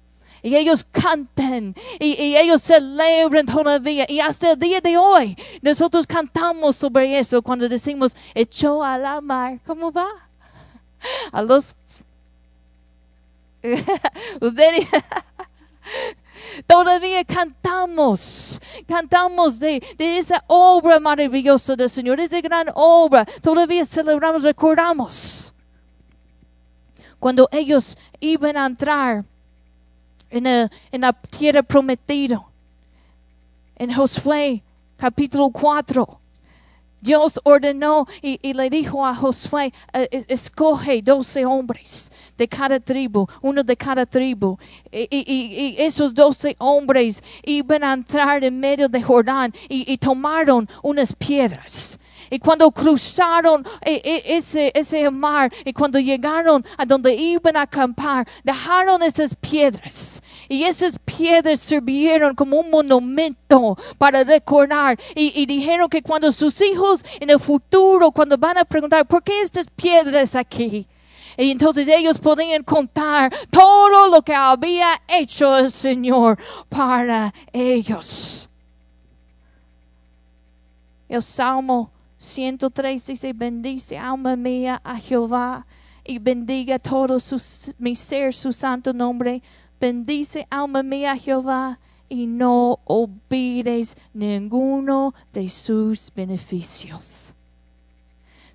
y 0.43 0.55
ellos 0.55 0.83
cantan 0.83 1.75
y, 1.99 2.21
y, 2.21 2.37
ellos 2.37 2.61
celebran 2.61 3.45
todavía. 3.45 4.05
Y 4.09 4.19
hasta 4.19 4.51
el 4.51 4.59
día 4.59 4.81
de 4.81 4.97
hoy 4.97 5.37
nosotros 5.61 6.07
cantamos 6.07 6.75
sobre 6.75 7.19
eso 7.19 7.41
cuando 7.41 7.69
decimos 7.69 8.15
echó 8.33 8.83
a 8.83 8.97
la 8.97 9.21
mar. 9.21 9.59
¿Cómo 9.65 9.91
va? 9.91 10.07
A 11.31 11.41
los... 11.41 11.75
Ustedes... 14.41 14.87
Todavía 16.65 17.23
cantamos, 17.23 18.59
cantamos 18.87 19.59
de, 19.59 19.81
de, 19.97 20.17
esa 20.17 20.43
obra 20.47 20.99
maravillosa 20.99 21.75
del 21.75 21.89
Señor, 21.89 22.19
esa 22.19 22.41
gran 22.41 22.67
obra. 22.73 23.25
Todavía 23.41 23.85
celebramos, 23.85 24.41
recordamos. 24.43 25.53
Cuando 27.19 27.47
ellos 27.51 27.95
iban 28.19 28.57
a 28.57 28.65
entrar 28.65 29.23
en, 30.31 30.69
la 31.01 31.13
tierra 31.13 31.61
prometida. 31.61 32.41
En 33.75 33.93
Josué 33.93 34.63
capítulo 34.97 35.49
4. 35.49 36.19
Dios 37.01 37.39
ordenó 37.43 38.05
y, 38.21 38.53
le 38.53 38.69
dijo 38.69 39.03
a 39.03 39.15
Josué, 39.15 39.73
eh, 39.91 40.23
escoge 40.27 41.01
doce 41.01 41.43
hombres 41.45 42.11
de 42.37 42.47
cada 42.47 42.79
tribu, 42.79 43.27
uno 43.41 43.63
de 43.63 43.75
cada 43.75 44.05
tribu. 44.05 44.57
Y, 44.91 45.07
y, 45.09 45.23
y, 45.25 45.75
esos 45.79 46.13
doce 46.13 46.55
hombres 46.59 47.23
iban 47.43 47.83
a 47.83 47.93
entrar 47.93 48.43
en 48.43 48.59
medio 48.59 48.87
de 48.87 49.01
Jordán 49.01 49.51
y, 49.67 49.97
tomaron 49.97 50.69
unas 50.83 51.15
piedras. 51.15 51.99
Y 52.33 52.39
cuando 52.39 52.71
cruzaron 52.71 53.67
eh, 53.81 54.01
eh, 54.05 54.23
ese, 54.25 54.71
ese 54.73 55.11
mar 55.11 55.51
y 55.65 55.73
cuando 55.73 55.99
llegaron 55.99 56.65
a 56.77 56.85
donde 56.85 57.13
iban 57.13 57.57
a 57.57 57.63
acampar, 57.63 58.25
dejaron 58.41 59.03
esas 59.03 59.35
piedras. 59.35 60.23
Y 60.47 60.63
esas 60.63 60.97
piedras 60.99 61.59
sirvieron 61.59 62.33
como 62.33 62.57
un 62.61 62.69
monumento 62.71 63.77
para 63.97 64.23
recordar. 64.23 64.97
Y, 65.13 65.41
y 65.41 65.45
dijeron 65.45 65.89
que 65.89 66.01
cuando 66.01 66.31
sus 66.31 66.61
hijos 66.61 67.03
en 67.19 67.29
el 67.29 67.39
futuro, 67.39 68.11
cuando 68.11 68.37
van 68.37 68.57
a 68.57 68.63
preguntar, 68.63 69.05
¿por 69.05 69.21
qué 69.21 69.41
estas 69.41 69.67
piedras 69.67 70.33
aquí? 70.33 70.87
Y 71.35 71.51
entonces 71.51 71.85
ellos 71.89 72.17
podían 72.17 72.63
contar 72.63 73.33
todo 73.49 74.07
lo 74.07 74.21
que 74.21 74.33
había 74.33 75.01
hecho 75.05 75.57
el 75.57 75.69
Señor 75.69 76.39
para 76.69 77.33
ellos. 77.51 78.47
El 81.09 81.21
Salmo 81.21 81.91
103 82.21 83.03
dice, 83.03 83.33
bendice 83.33 83.97
alma 83.97 84.35
mía 84.35 84.79
a 84.83 84.95
Jehová 84.97 85.65
y 86.05 86.19
bendiga 86.19 86.77
todo 86.77 87.19
su, 87.19 87.41
mi 87.79 87.95
ser 87.95 88.31
su 88.31 88.53
santo 88.53 88.93
nombre. 88.93 89.41
Bendice 89.79 90.45
alma 90.51 90.83
mía 90.83 91.13
a 91.13 91.17
Jehová 91.17 91.79
y 92.07 92.27
no 92.27 92.77
olvides 92.85 93.97
ninguno 94.13 95.15
de 95.33 95.49
sus 95.49 96.11
beneficios. 96.13 97.33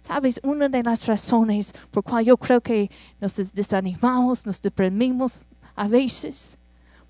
Sabes, 0.02 0.38
una 0.44 0.68
de 0.68 0.84
las 0.84 1.04
razones 1.04 1.74
por 1.90 2.04
cual 2.04 2.24
yo 2.24 2.36
creo 2.36 2.60
que 2.60 2.88
nos 3.20 3.34
desanimamos, 3.52 4.46
nos 4.46 4.62
deprimimos 4.62 5.44
a 5.74 5.88
veces, 5.88 6.56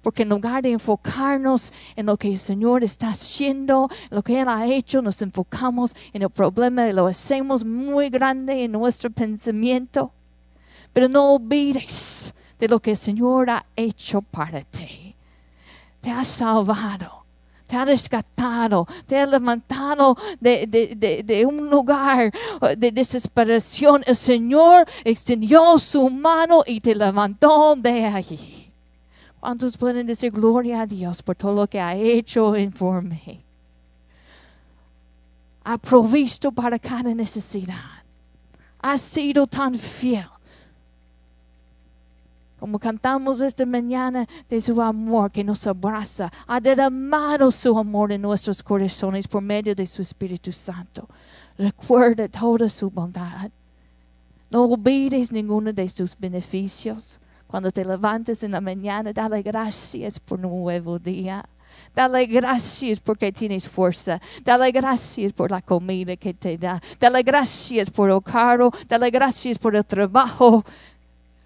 porque 0.03 0.23
en 0.23 0.29
lugar 0.29 0.63
de 0.63 0.73
enfocarnos 0.73 1.73
en 1.97 2.07
lo 2.07 2.17
que 2.17 2.29
el 2.29 2.39
Señor 2.39 2.85
está 2.85 3.09
haciendo, 3.09 3.89
lo 4.11 4.23
que 4.23 4.41
Él 4.41 4.49
ha 4.49 4.67
hecho, 4.67 5.03
nos 5.03 5.21
enfocamos 5.23 5.95
en 6.13 6.23
el 6.23 6.31
problema 6.31 6.89
y 6.89 6.93
lo 6.93 7.07
hacemos 7.07 7.65
muy 7.65 8.11
grande 8.11 8.65
en 8.65 8.73
nuestro 8.73 9.11
pensamiento. 9.11 10.13
Pero 10.93 11.09
no 11.09 11.35
olvides 11.35 12.35
de 12.59 12.69
lo 12.69 12.81
que 12.81 12.93
el 12.93 12.97
Señor 12.97 13.51
ha 13.51 13.67
hecho 13.75 14.23
para 14.23 14.63
ti. 14.63 15.15
Te 16.01 16.11
ha 16.11 16.25
salvado 16.25 17.27
te 17.67 17.77
ha 17.77 17.85
rescatado, 17.85 18.87
te 19.07 19.19
ha 19.19 19.27
levantado 19.27 20.17
de, 20.41 20.67
de, 21.25 21.47
un 21.47 21.69
lugar 21.69 22.33
de 22.77 22.93
desesperación. 22.93 24.03
El 24.07 24.17
Señor 24.17 24.87
extendió 25.05 25.77
su 25.79 26.09
mano 26.09 26.63
y 26.65 26.81
te 26.81 26.95
levantó 26.95 27.75
de 27.77 28.07
allí. 28.07 28.66
¿Cuántos 29.47 29.77
pueden 29.77 30.09
decir 30.09 30.33
gloria 30.33 30.81
a 30.81 30.87
Dios 30.89 31.23
por 31.23 31.37
todo 31.37 31.55
lo 31.55 31.69
que 31.69 31.79
ha 31.79 31.95
hecho 31.95 32.57
en 32.57 32.73
por 32.73 33.01
mí? 33.01 33.45
Ha 35.63 35.79
provisto 35.79 36.51
para 36.51 36.81
cada 36.81 37.15
necesidad. 37.15 38.03
Ha 38.81 38.99
sido 38.99 39.47
tan 39.47 39.77
fiel. 39.77 40.27
Como 42.59 42.81
cantamos 42.81 43.41
esta 43.41 43.65
mañana 43.65 44.27
de 44.49 44.61
su 44.61 44.83
amor 44.83 45.31
que 45.31 45.45
nos 45.45 45.65
abraza, 45.69 46.29
ha 46.45 46.59
derramado 46.59 47.53
su 47.53 47.79
amor 47.79 48.11
en 48.11 48.23
nuestros 48.23 48.61
corazones 48.61 49.29
por 49.29 49.43
medio 49.43 49.77
de 49.77 49.87
su 49.87 50.03
Espíritu 50.03 50.51
Santo. 50.51 51.09
Recuerda 51.57 52.27
toda 52.27 52.69
su 52.69 52.91
bondad. 52.91 53.53
No 54.51 54.65
olvides 54.65 55.31
ninguno 55.31 55.73
de 55.73 55.89
sus 55.89 56.19
beneficios. 56.19 57.21
Cuando 57.57 57.73
te 57.73 57.87
levantes 57.87 58.43
en 58.43 58.51
la 58.51 58.61
mañana, 58.61 59.15
dale 59.15 59.41
gracias 59.41 60.21
por 60.21 60.45
un 60.45 60.61
nuevo 60.61 60.99
día. 60.99 61.43
Dale 61.95 62.27
gracias 62.27 63.01
porque 63.01 63.33
tienes 63.33 63.67
fuerza. 63.67 64.21
Dale 64.45 64.71
gracias 64.71 65.33
por 65.33 65.51
la 65.51 65.63
comida 65.63 66.17
que 66.17 66.35
te 66.35 66.59
da. 66.59 66.83
Dale 67.01 67.23
gracias 67.23 67.91
por 67.91 68.11
el 68.11 68.23
carro. 68.23 68.71
Dale 68.87 69.09
gracias 69.09 69.57
por 69.57 69.75
el 69.75 69.87
trabajo. 69.87 70.67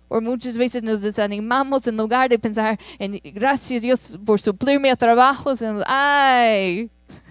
O 0.09 0.21
muchas 0.21 0.59
veces 0.59 0.83
nos 0.83 1.01
desanimamos 1.01 1.87
en 1.87 1.97
lugar 1.97 2.29
de 2.29 2.41
pensar 2.41 2.77
en 2.99 3.21
gracias 3.33 3.81
Dios 3.81 4.19
por 4.27 4.41
suplirme 4.41 4.91
a 4.91 4.97
trabajo. 4.97 5.55
Ay, 5.87 6.91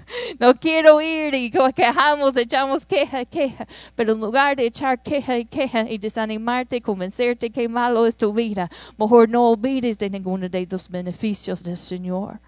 no 0.40 0.54
quiero 0.56 1.02
ir 1.02 1.34
y 1.34 1.52
quejamos, 1.52 2.36
echamos 2.38 2.86
queja, 2.86 3.26
queja. 3.26 3.68
Pero 3.96 4.14
en 4.14 4.20
lugar 4.20 4.58
de 4.58 4.66
echar 4.66 5.02
queja 5.02 5.38
y 5.38 5.46
queja 5.46 5.90
y 5.90 5.98
desanimarte, 5.98 6.82
convencerte 6.82 7.50
que 7.50 7.68
malo 7.68 8.06
es 8.06 8.16
tu 8.16 8.34
vida, 8.34 8.70
mejor 8.98 9.30
no 9.30 9.50
olvides 9.50 9.98
de 9.98 10.10
ninguno 10.10 10.50
de 10.50 10.68
los 10.70 10.90
beneficios 10.90 11.64
del 11.64 11.78
Señor. 11.78 12.40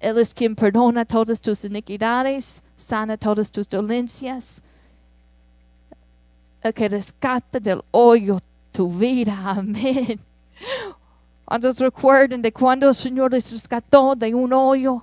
Él 0.00 0.18
es 0.18 0.32
quien 0.32 0.56
perdona 0.56 1.04
todas 1.04 1.40
tus 1.40 1.64
iniquidades, 1.64 2.62
sana 2.76 3.18
todas 3.18 3.50
tus 3.50 3.68
dolencias, 3.68 4.62
el 6.62 6.72
que 6.72 6.88
rescata 6.88 7.60
del 7.60 7.82
hoyo 7.90 8.38
tu 8.72 8.90
vida. 8.90 9.36
Amén. 9.44 10.18
¿Cuántos 11.44 11.78
recuerden 11.78 12.40
de 12.40 12.52
cuando 12.52 12.88
el 12.88 12.94
Señor 12.94 13.32
les 13.32 13.50
rescató 13.50 14.14
de 14.14 14.34
un 14.34 14.52
hoyo? 14.52 15.02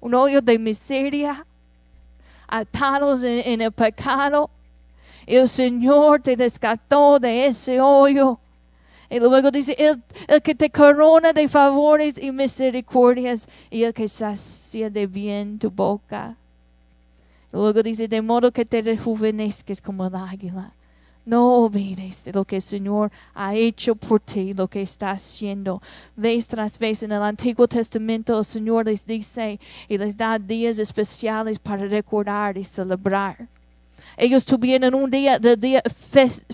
Un 0.00 0.14
hoyo 0.14 0.40
de 0.40 0.58
miseria, 0.58 1.44
atados 2.46 3.22
en, 3.22 3.60
el 3.60 3.72
pecado. 3.72 4.50
El 5.26 5.48
Señor 5.48 6.20
te 6.22 6.36
rescató 6.36 7.18
de 7.18 7.46
ese 7.46 7.80
hoyo. 7.80 8.38
Y 9.08 9.18
luego 9.18 9.50
dice, 9.50 9.74
el, 9.78 10.02
el, 10.26 10.42
que 10.42 10.54
te 10.54 10.70
corona 10.70 11.32
de 11.32 11.48
favores 11.48 12.18
y 12.18 12.32
misericordias 12.32 13.48
y 13.70 13.84
el 13.84 13.94
que 13.94 14.08
sacia 14.08 14.90
de 14.90 15.06
bien 15.06 15.58
tu 15.58 15.70
boca. 15.70 16.36
Luego 17.52 17.82
dice, 17.82 18.08
de 18.08 18.20
modo 18.20 18.50
que 18.52 18.64
te 18.64 18.82
rejuvenezques 18.82 19.80
como 19.80 20.06
el 20.06 20.14
águila. 20.14 20.72
No 21.26 21.64
olvides 21.64 22.24
de 22.24 22.32
lo 22.32 22.44
que 22.44 22.56
el 22.56 22.62
Señor 22.62 23.10
ha 23.34 23.52
hecho 23.52 23.96
por 23.96 24.20
ti, 24.20 24.54
lo 24.54 24.68
que 24.68 24.82
está 24.82 25.10
haciendo. 25.10 25.82
Vez 26.14 26.46
tras 26.46 26.78
vez 26.78 27.02
en 27.02 27.10
el 27.10 27.20
Antiguo 27.20 27.66
Testamento 27.66 28.38
el 28.38 28.44
Señor 28.44 28.84
les 28.86 29.04
dice 29.04 29.58
y 29.88 29.98
les 29.98 30.16
da 30.16 30.38
días 30.38 30.78
especiales 30.78 31.58
para 31.58 31.84
recordar 31.88 32.56
y 32.56 32.62
celebrar. 32.62 33.48
Ellos 34.16 34.44
tuvieron 34.46 34.94
un 34.94 35.10
día, 35.10 35.40
de 35.40 35.56
día 35.56 35.82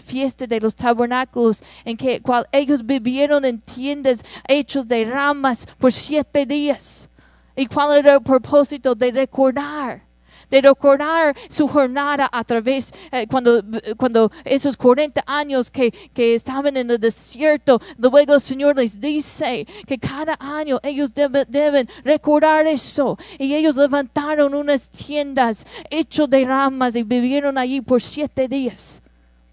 fiesta 0.03 0.47
de 0.47 0.59
los 0.59 0.75
tabernáculos, 0.75 1.63
en 1.85 1.99
que 1.99 2.23
cual 2.23 2.49
ellos 2.51 2.85
vivieron 2.85 3.45
en 3.45 3.61
tiendas 3.61 4.25
hechos 4.49 4.89
de 4.89 5.05
ramas 5.05 5.67
por 5.79 5.93
siete 5.93 6.47
días. 6.47 7.11
¿Y 7.55 7.67
cuál 7.67 7.99
era 7.99 8.15
el 8.15 8.23
propósito 8.23 8.95
de 8.95 9.11
recordar? 9.11 10.12
De 10.53 10.61
recordar 10.61 11.35
su 11.49 11.67
jornada 11.67 12.29
a 12.31 12.45
través, 12.45 12.93
eh, 13.11 13.27
cuando, 13.27 13.63
cuando 13.97 14.31
esos 14.45 14.77
40 14.77 15.25
años 15.27 15.71
que, 15.71 15.91
que 16.13 16.35
estaban 16.35 16.77
en 16.77 16.91
el 16.91 17.01
desierto, 17.01 17.81
luego 17.97 18.35
el 18.35 18.41
Señor 18.41 18.77
les 18.77 19.01
dice 19.01 19.67
que 19.87 19.99
cada 19.99 20.37
año 20.39 20.79
ellos 20.83 21.15
deben 21.15 21.89
recordar 22.05 22.67
eso. 22.67 23.17
Y 23.39 23.55
ellos 23.55 23.77
levantaron 23.77 24.55
unas 24.55 24.91
tiendas 24.91 25.67
hechas 25.89 26.29
de 26.29 26.45
ramas 26.45 26.97
y 26.97 27.03
vivieron 27.03 27.57
allí 27.57 27.81
por 27.81 28.03
siete 28.03 28.47
días 28.47 29.01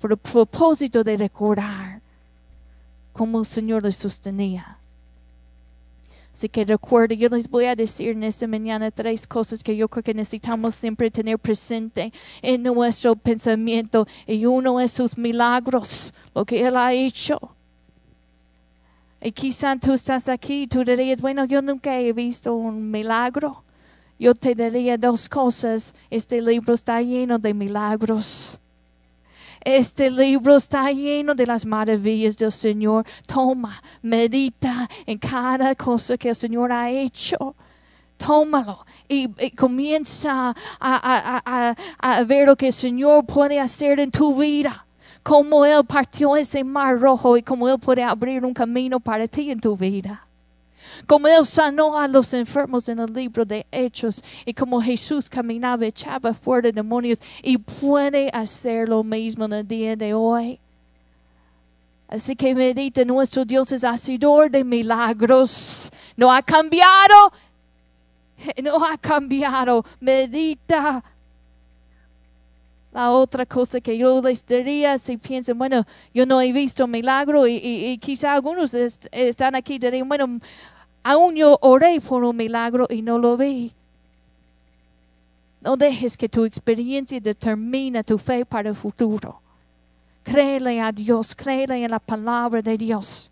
por 0.01 0.11
el 0.11 0.17
propósito 0.17 1.03
de 1.03 1.15
recordar 1.15 2.01
cómo 3.13 3.39
el 3.39 3.45
Señor 3.45 3.83
les 3.83 3.95
sostenía. 3.95 4.78
Así 6.39 6.47
que 6.47 6.63
recuerde, 6.63 7.17
yo 7.17 7.27
les 7.27 7.49
voy 7.49 7.65
a 7.65 7.75
decir 7.75 8.11
en 8.11 8.23
esta 8.23 8.47
mañana 8.47 8.91
tres 8.91 9.27
cosas 9.27 9.61
que 9.61 9.75
yo 9.75 9.89
creo 9.89 10.03
que 10.03 10.13
necesitamos 10.13 10.73
siempre 10.73 11.11
tener 11.11 11.37
presente 11.37 12.13
en 12.41 12.63
nuestro 12.63 13.17
pensamiento. 13.17 14.07
Y 14.25 14.45
uno 14.45 14.79
es 14.79 14.93
sus 14.93 15.17
milagros, 15.17 16.13
lo 16.33 16.45
que 16.45 16.65
Él 16.65 16.77
ha 16.77 16.93
hecho. 16.93 17.37
Y 19.21 19.33
quizá 19.33 19.75
tú 19.75 19.91
estás 19.91 20.29
aquí 20.29 20.61
y 20.61 20.67
tú 20.67 20.85
dirías, 20.85 21.19
bueno, 21.19 21.43
yo 21.43 21.61
nunca 21.61 21.99
he 21.99 22.13
visto 22.13 22.55
un 22.55 22.89
milagro. 22.89 23.65
Yo 24.17 24.33
te 24.33 24.55
diría 24.55 24.97
dos 24.97 25.27
cosas. 25.27 25.93
Este 26.09 26.41
libro 26.41 26.73
está 26.73 27.01
lleno 27.01 27.37
de 27.37 27.53
milagros. 27.53 28.58
Este 29.61 30.09
libro 30.09 30.55
está 30.55 30.91
lleno 30.91 31.35
de 31.35 31.45
las 31.45 31.65
maravillas 31.65 32.37
del 32.37 32.51
Señor. 32.51 33.05
Toma, 33.25 33.81
medita 34.01 34.89
en 35.05 35.17
cada 35.17 35.75
cosa 35.75 36.17
que 36.17 36.29
el 36.29 36.35
Señor 36.35 36.71
ha 36.71 36.89
hecho. 36.89 37.55
Tómalo 38.17 38.85
y, 39.07 39.29
comienza 39.51 40.53
a, 40.79 41.73
a 41.99 42.23
ver 42.23 42.47
lo 42.47 42.55
que 42.55 42.67
el 42.67 42.73
Señor 42.73 43.25
puede 43.25 43.59
hacer 43.59 43.99
en 43.99 44.11
tu 44.11 44.35
vida. 44.35 44.85
Cómo 45.23 45.65
Él 45.65 45.85
partió 45.85 46.35
ese 46.35 46.63
mar 46.63 46.99
rojo 46.99 47.37
y 47.37 47.43
cómo 47.43 47.69
Él 47.69 47.79
puede 47.79 48.03
abrir 48.03 48.45
un 48.45 48.53
camino 48.53 48.99
para 48.99 49.27
ti 49.27 49.51
en 49.51 49.59
tu 49.59 49.75
vida 49.75 50.28
como 51.05 51.27
Él 51.27 51.45
sanó 51.45 51.97
a 51.97 52.07
los 52.07 52.33
enfermos 52.33 52.89
en 52.89 52.99
el 52.99 53.13
libro 53.13 53.45
de 53.45 53.65
Hechos 53.71 54.23
y 54.45 54.53
como 54.53 54.81
Jesús 54.81 55.29
caminaba, 55.29 55.85
echaba 55.85 56.33
fuera 56.33 56.71
demonios 56.71 57.21
y 57.41 57.57
puede 57.57 58.29
hacer 58.31 58.89
lo 58.89 59.03
mismo 59.03 59.45
en 59.45 59.53
el 59.53 59.67
día 59.67 59.95
de 59.95 60.13
hoy. 60.13 60.59
Así 62.09 62.35
que 62.35 62.55
medita, 62.55 63.05
nuestro 63.05 63.45
Dios 63.45 63.71
es 63.71 63.83
hacedor 63.83 64.49
de 64.49 64.63
milagros. 64.63 65.91
No 66.17 66.31
ha 66.31 66.41
cambiado. 66.41 67.31
No 68.63 68.83
ha 68.83 68.97
cambiado. 68.97 69.85
Medita. 69.99 71.03
La 72.91 73.11
otra 73.11 73.45
cosa 73.45 73.79
que 73.79 73.95
yo 73.95 74.19
les 74.21 74.43
diría, 74.43 74.97
si 74.97 75.17
piensan, 75.17 75.57
bueno, 75.59 75.85
yo 76.11 76.25
no 76.25 76.41
he 76.41 76.51
visto 76.51 76.87
milagro 76.87 77.45
y, 77.45 77.57
y, 77.57 77.97
quizá 77.99 78.33
algunos 78.33 78.73
están 78.73 79.53
aquí 79.53 79.77
dirían, 79.77 80.09
bueno, 80.09 80.39
Aún 81.03 81.35
yo 81.35 81.57
oré 81.61 81.99
por 82.01 82.23
un 82.23 82.35
milagro 82.35 82.87
y 82.89 83.01
no 83.01 83.17
lo 83.17 83.37
vi. 83.37 83.73
No 85.61 85.75
dejes 85.75 86.15
que 86.17 86.29
tu 86.29 86.45
experiencia 86.45 87.19
determine 87.19 88.03
tu 88.03 88.17
fe 88.17 88.45
para 88.45 88.69
el 88.69 88.75
futuro. 88.75 89.41
Créele 90.23 90.79
a 90.79 90.91
Dios, 90.91 91.35
créele 91.35 91.83
en 91.83 91.91
la 91.91 91.99
palabra 91.99 92.61
de 92.61 92.77
Dios. 92.77 93.31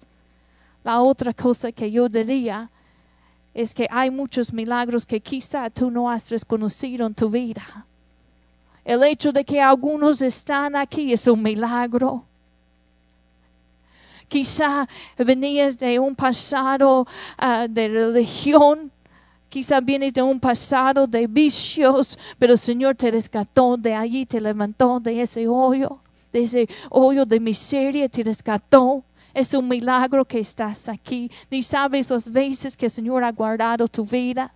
La 0.84 1.02
otra 1.02 1.34
cosa 1.34 1.72
que 1.72 1.92
yo 1.92 2.10
diría 2.10 2.70
es 3.54 3.74
que 3.74 3.88
hay 3.90 4.12
muchos 4.12 4.54
milagros 4.54 5.06
que 5.06 5.20
quizá 5.20 5.70
tú 5.70 5.90
no 5.90 6.10
has 6.10 6.30
reconocido 6.30 7.08
en 7.08 7.14
tu 7.14 7.30
vida. 7.30 7.86
El 8.86 9.04
hecho 9.04 9.32
de 9.32 9.44
que 9.44 9.60
algunos 9.62 10.22
están 10.22 10.76
aquí 10.76 11.12
es 11.12 11.28
un 11.28 11.42
milagro. 11.42 12.24
Quizá 14.28 14.88
venías 15.18 15.78
de 15.78 16.00
un 16.00 16.16
pasado 16.16 17.08
ah, 17.38 17.68
de 17.70 17.88
religión. 17.88 18.92
Quizá 19.50 19.80
vienes 19.80 20.14
de 20.14 20.22
un 20.22 20.40
pasado 20.40 21.08
de 21.08 21.26
vicios, 21.26 22.20
pero 22.38 22.54
el 22.54 22.60
Señor 22.60 22.96
te 22.96 23.10
rescató 23.10 23.78
de 23.78 23.96
allí, 23.96 24.26
te 24.26 24.42
levantó 24.42 25.00
de 25.00 25.22
ese 25.22 25.48
hoyo, 25.48 26.00
de 26.34 26.44
ese 26.44 26.68
hoyo 26.90 27.26
de 27.26 27.40
miseria, 27.40 28.10
te 28.10 28.24
rescató. 28.24 29.04
Es 29.34 29.54
un 29.54 29.68
milagro 29.68 30.26
que 30.26 30.40
estás 30.40 30.90
aquí. 30.90 31.32
Ni 31.50 31.62
sabes 31.62 32.10
las 32.10 32.30
veces 32.30 32.76
que 32.76 32.88
el 32.88 32.92
Señor 32.92 33.24
ha 33.24 33.32
guardado 33.32 33.88
tu 33.88 34.04
vida. 34.04 34.52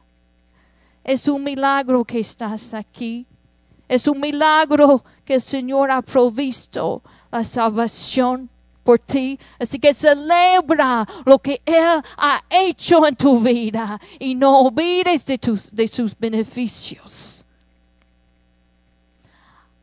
Es 1.03 1.27
un 1.27 1.43
milagro 1.43 2.03
que 2.03 2.19
estás 2.19 2.73
aquí. 2.73 3.25
Es 3.87 4.07
un 4.07 4.19
milagro 4.19 5.03
que 5.23 5.35
el 5.35 5.41
Señor 5.41 5.91
ha 5.91 6.01
provisto 6.01 7.01
la 7.31 7.43
salvación 7.43 8.49
por 8.91 8.99
ti. 8.99 9.39
Así 9.57 9.79
que 9.79 9.93
celebra 9.93 11.07
lo 11.25 11.39
que 11.39 11.61
Él 11.65 12.01
ha 12.17 12.43
hecho 12.49 13.07
en 13.07 13.15
tu 13.15 13.39
vida 13.39 13.97
y 14.19 14.35
no 14.35 14.63
olvides 14.63 15.25
de, 15.25 15.37
tus, 15.37 15.73
de 15.73 15.87
sus 15.87 16.17
beneficios. 16.17 17.45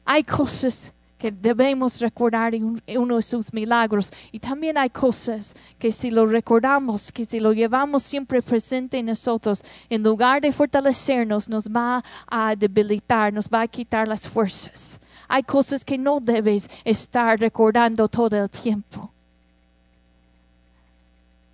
Hay 0.05 0.23
cosas 0.25 0.93
que 1.17 1.33
debemos 1.33 2.01
recordar 2.01 2.55
en 2.55 2.81
uno 2.99 3.17
de 3.17 3.23
sus 3.23 3.51
milagros. 3.55 4.11
Y 4.31 4.39
también 4.39 4.77
hay 4.77 4.91
cosas 4.91 5.55
que 5.79 5.91
si 5.91 6.11
lo 6.11 6.27
recordamos, 6.27 7.11
que 7.11 7.25
si 7.25 7.41
lo 7.41 7.55
llevamos 7.55 8.03
siempre 8.03 8.43
presente 8.43 8.99
en 8.99 9.07
nosotros, 9.07 9.65
en 9.89 10.03
lugar 10.03 10.43
de 10.43 10.53
fortalecernos, 10.53 11.49
nos 11.49 11.67
va 11.67 12.05
a 12.27 12.55
debilitar, 12.55 13.33
nos 13.33 13.49
va 13.49 13.63
a 13.63 13.69
quitar 13.69 14.07
las 14.07 14.29
fuerzas. 14.29 15.01
Hay 15.29 15.43
cosas 15.43 15.85
que 15.85 15.99
no 15.99 16.21
debes 16.21 16.69
estar 16.85 17.39
recordando 17.39 18.09
todo 18.09 18.35
el 18.37 18.49
tiempo. 18.49 19.11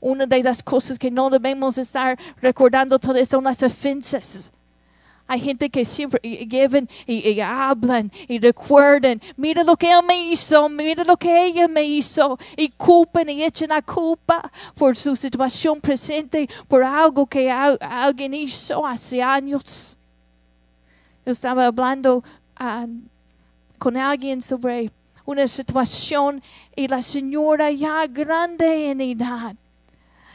Una 0.01 0.27
de 0.27 0.43
las 0.43 0.63
cosas 0.63 0.99
que 0.99 1.11
no 1.11 1.29
debemos 1.29 1.77
estar 1.77 2.19
recordando 2.41 2.99
todas 2.99 3.29
son 3.29 3.45
las 3.45 3.63
ofensas. 3.63 4.53
Hay 5.27 5.41
gente 5.41 5.71
que 5.71 5.87
siempre 5.87 6.21
llevan 6.23 6.89
y, 7.07 7.41
hablan 7.41 8.13
y 8.29 8.39
recuerdan, 8.39 9.21
mira 9.39 9.65
lo 9.65 9.75
que 9.75 9.91
él 9.91 10.05
me 10.07 10.31
hizo, 10.31 10.69
mira 10.69 11.03
lo 11.03 11.17
que 11.17 11.47
ella 11.47 11.67
me 11.67 11.83
hizo, 11.83 12.39
y 12.57 12.69
culpan 12.69 13.31
y 13.31 13.43
echan 13.43 13.71
la 13.71 13.81
culpa 13.81 14.53
por 14.75 14.95
su 14.95 15.17
situación 15.17 15.81
presente, 15.81 16.47
por 16.69 16.85
algo 16.85 17.27
que 17.27 17.51
alguien 17.51 18.35
hizo 18.35 18.87
hace 18.87 19.23
años. 19.23 19.97
Yo 21.25 21.33
estaba 21.33 21.65
hablando 21.65 22.23
uh, 22.61 22.87
con 23.85 23.99
alguien 23.99 24.41
sobre 24.41 24.91
una 25.27 25.47
situación 25.47 26.43
y 26.75 26.89
la 26.89 27.03
señora 27.03 27.71
ya 27.71 28.07
grande 28.07 28.91
en 28.91 29.03
edad. 29.03 29.55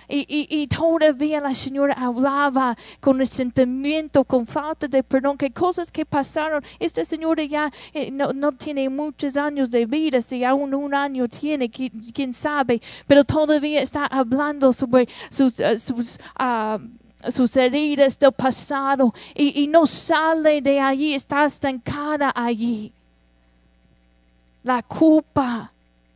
Y, 0.07 0.47
y, 0.49 0.67
todavía 0.67 1.39
la 1.41 1.55
señora 1.55 1.95
hablaba 1.95 2.77
con 2.99 3.21
el 3.21 3.27
sentimiento, 3.27 4.23
con 4.23 4.45
falta 4.45 4.87
de 4.87 5.01
perdón, 5.01 5.35
que 5.35 5.49
cosas 5.49 5.91
que 5.91 6.05
pasaron. 6.05 6.63
Esta 6.79 7.03
señora 7.03 7.43
ya 7.43 7.71
eh, 7.91 8.11
no, 8.11 8.33
no 8.33 8.51
tiene 8.51 8.87
muchos 8.87 9.35
años 9.35 9.71
de 9.71 9.87
vida, 9.87 10.21
si 10.21 10.43
aún 10.43 10.75
un 10.75 10.93
año 10.93 11.27
tiene, 11.27 11.71
qui- 11.71 11.91
quién 12.13 12.33
sabe, 12.33 12.79
pero 13.07 13.23
todavía 13.23 13.81
está 13.81 14.05
hablando 14.05 14.73
sobre 14.73 15.07
sus, 15.31 15.59
eh, 15.59 15.79
sus 15.79 16.19
ah, 16.37 16.77
sus 17.29 17.55
heridas 17.57 18.17
del 18.17 18.31
pasado 18.31 19.11
y, 19.35 19.63
y 19.63 19.67
no 19.67 19.85
sale 19.87 20.61
de 20.61 20.79
allí, 20.79 21.15
está 21.15 21.45
estancada 21.45 22.31
allí. 22.35 22.93
La 24.63 24.83
culpa, 24.83 25.71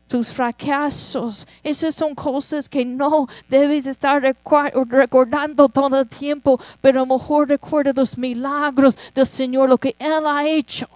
tus 0.07 0.31
fracasos, 0.31 1.47
esas 1.63 1.95
son 1.95 2.13
cosas 2.13 2.67
que 2.69 2.85
no 2.85 3.27
debes 3.47 3.87
estar 3.87 4.21
recordando 4.21 5.69
todo 5.69 6.01
el 6.01 6.07
tiempo, 6.07 6.59
pero 6.81 7.01
a 7.01 7.05
lo 7.05 7.17
mejor 7.17 7.49
recuerda 7.49 7.93
los 7.95 8.17
milagros 8.17 8.97
del 9.13 9.25
Señor, 9.25 9.69
lo 9.69 9.77
que 9.77 9.95
Él 9.97 10.25
ha 10.25 10.45
hecho. 10.45 10.87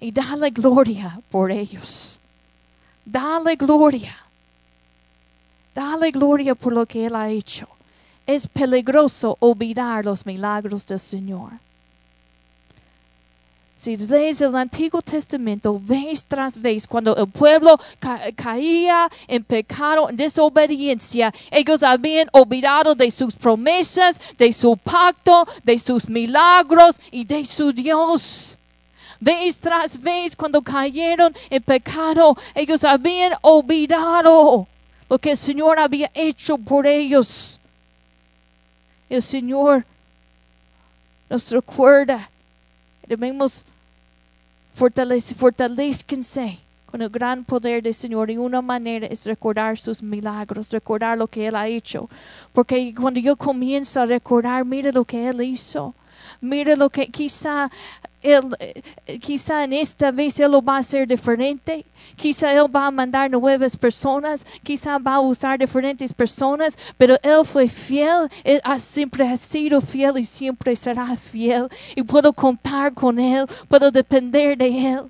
Y 0.00 0.12
dale 0.12 0.50
gloria 0.50 1.20
por 1.30 1.50
ellos. 1.50 2.20
Dale 3.04 3.56
gloria. 3.56 4.16
Dale 5.74 6.10
gloria 6.10 6.54
por 6.54 6.72
lo 6.72 6.86
que 6.86 7.06
Él 7.06 7.14
ha 7.14 7.28
hecho. 7.28 7.68
Es 8.26 8.46
peligroso 8.46 9.36
olvidar 9.40 10.04
los 10.04 10.24
milagros 10.24 10.86
del 10.86 11.00
Señor. 11.00 11.52
Si 13.78 13.96
lees 13.96 14.40
el 14.40 14.56
Antiguo 14.56 15.00
Testamento, 15.00 15.78
vez 15.80 16.24
tras 16.24 16.60
vez, 16.60 16.84
cuando 16.84 17.14
el 17.14 17.28
pueblo 17.28 17.78
ca- 18.00 18.22
caía 18.34 19.08
en 19.28 19.44
pecado, 19.44 20.10
en 20.10 20.16
desobediencia, 20.16 21.32
ellos 21.48 21.84
habían 21.84 22.28
olvidado 22.32 22.96
de 22.96 23.08
sus 23.12 23.36
promesas, 23.36 24.20
de 24.36 24.52
su 24.52 24.76
pacto, 24.76 25.46
de 25.62 25.78
sus 25.78 26.08
milagros 26.08 27.00
y 27.12 27.24
de 27.24 27.44
su 27.44 27.72
Dios. 27.72 28.58
Vez 29.20 29.60
tras 29.60 29.96
vez, 30.00 30.34
cuando 30.34 30.60
cayeron 30.60 31.32
en 31.48 31.62
pecado, 31.62 32.36
ellos 32.56 32.82
habían 32.82 33.34
olvidado 33.42 34.66
lo 35.08 35.18
que 35.20 35.30
el 35.30 35.36
Señor 35.36 35.78
había 35.78 36.10
hecho 36.14 36.58
por 36.58 36.84
ellos. 36.84 37.60
El 39.08 39.22
Señor 39.22 39.84
nos 41.30 41.48
recuerda. 41.52 42.28
Debemos 43.06 43.64
fortalece, 44.78 45.34
fortalezcanse 45.34 46.60
con 46.86 47.02
el 47.02 47.10
gran 47.10 47.44
poder 47.44 47.82
del 47.82 47.94
Señor. 47.94 48.30
Y 48.30 48.38
una 48.38 48.62
manera 48.62 49.06
es 49.08 49.26
recordar 49.26 49.76
sus 49.76 50.02
milagros, 50.02 50.70
recordar 50.70 51.18
lo 51.18 51.26
que 51.26 51.48
Él 51.48 51.56
ha 51.56 51.66
hecho. 51.66 52.08
Porque 52.52 52.94
cuando 52.94 53.20
yo 53.20 53.36
comienzo 53.36 54.00
a 54.00 54.06
recordar, 54.06 54.64
mira 54.64 54.92
lo 54.92 55.04
que 55.04 55.28
Él 55.28 55.42
hizo. 55.42 55.94
Mira 56.40 56.76
lo 56.76 56.88
que 56.88 57.08
quizá 57.08 57.70
él, 58.22 58.40
eh, 58.58 59.18
quizá 59.20 59.62
en 59.64 59.72
esta 59.72 60.10
vez 60.10 60.38
Él 60.40 60.50
lo 60.50 60.60
va 60.60 60.76
a 60.76 60.78
hacer 60.78 61.06
diferente. 61.06 61.84
Quizá 62.16 62.52
Él 62.52 62.66
va 62.74 62.86
a 62.86 62.90
mandar 62.90 63.30
nuevas 63.30 63.76
personas. 63.76 64.44
Quizá 64.62 64.98
va 64.98 65.14
a 65.14 65.20
usar 65.20 65.58
diferentes 65.58 66.12
personas. 66.12 66.76
Pero 66.96 67.16
Él 67.22 67.44
fue 67.44 67.68
fiel. 67.68 68.28
Él 68.42 68.60
ha- 68.64 68.78
siempre 68.78 69.26
ha 69.28 69.36
sido 69.36 69.80
fiel 69.80 70.18
y 70.18 70.24
siempre 70.24 70.74
será 70.74 71.16
fiel. 71.16 71.68
Y 71.94 72.02
puedo 72.02 72.32
contar 72.32 72.92
con 72.92 73.18
Él. 73.18 73.46
Puedo 73.68 73.90
depender 73.90 74.58
de 74.58 74.92
Él. 74.94 75.02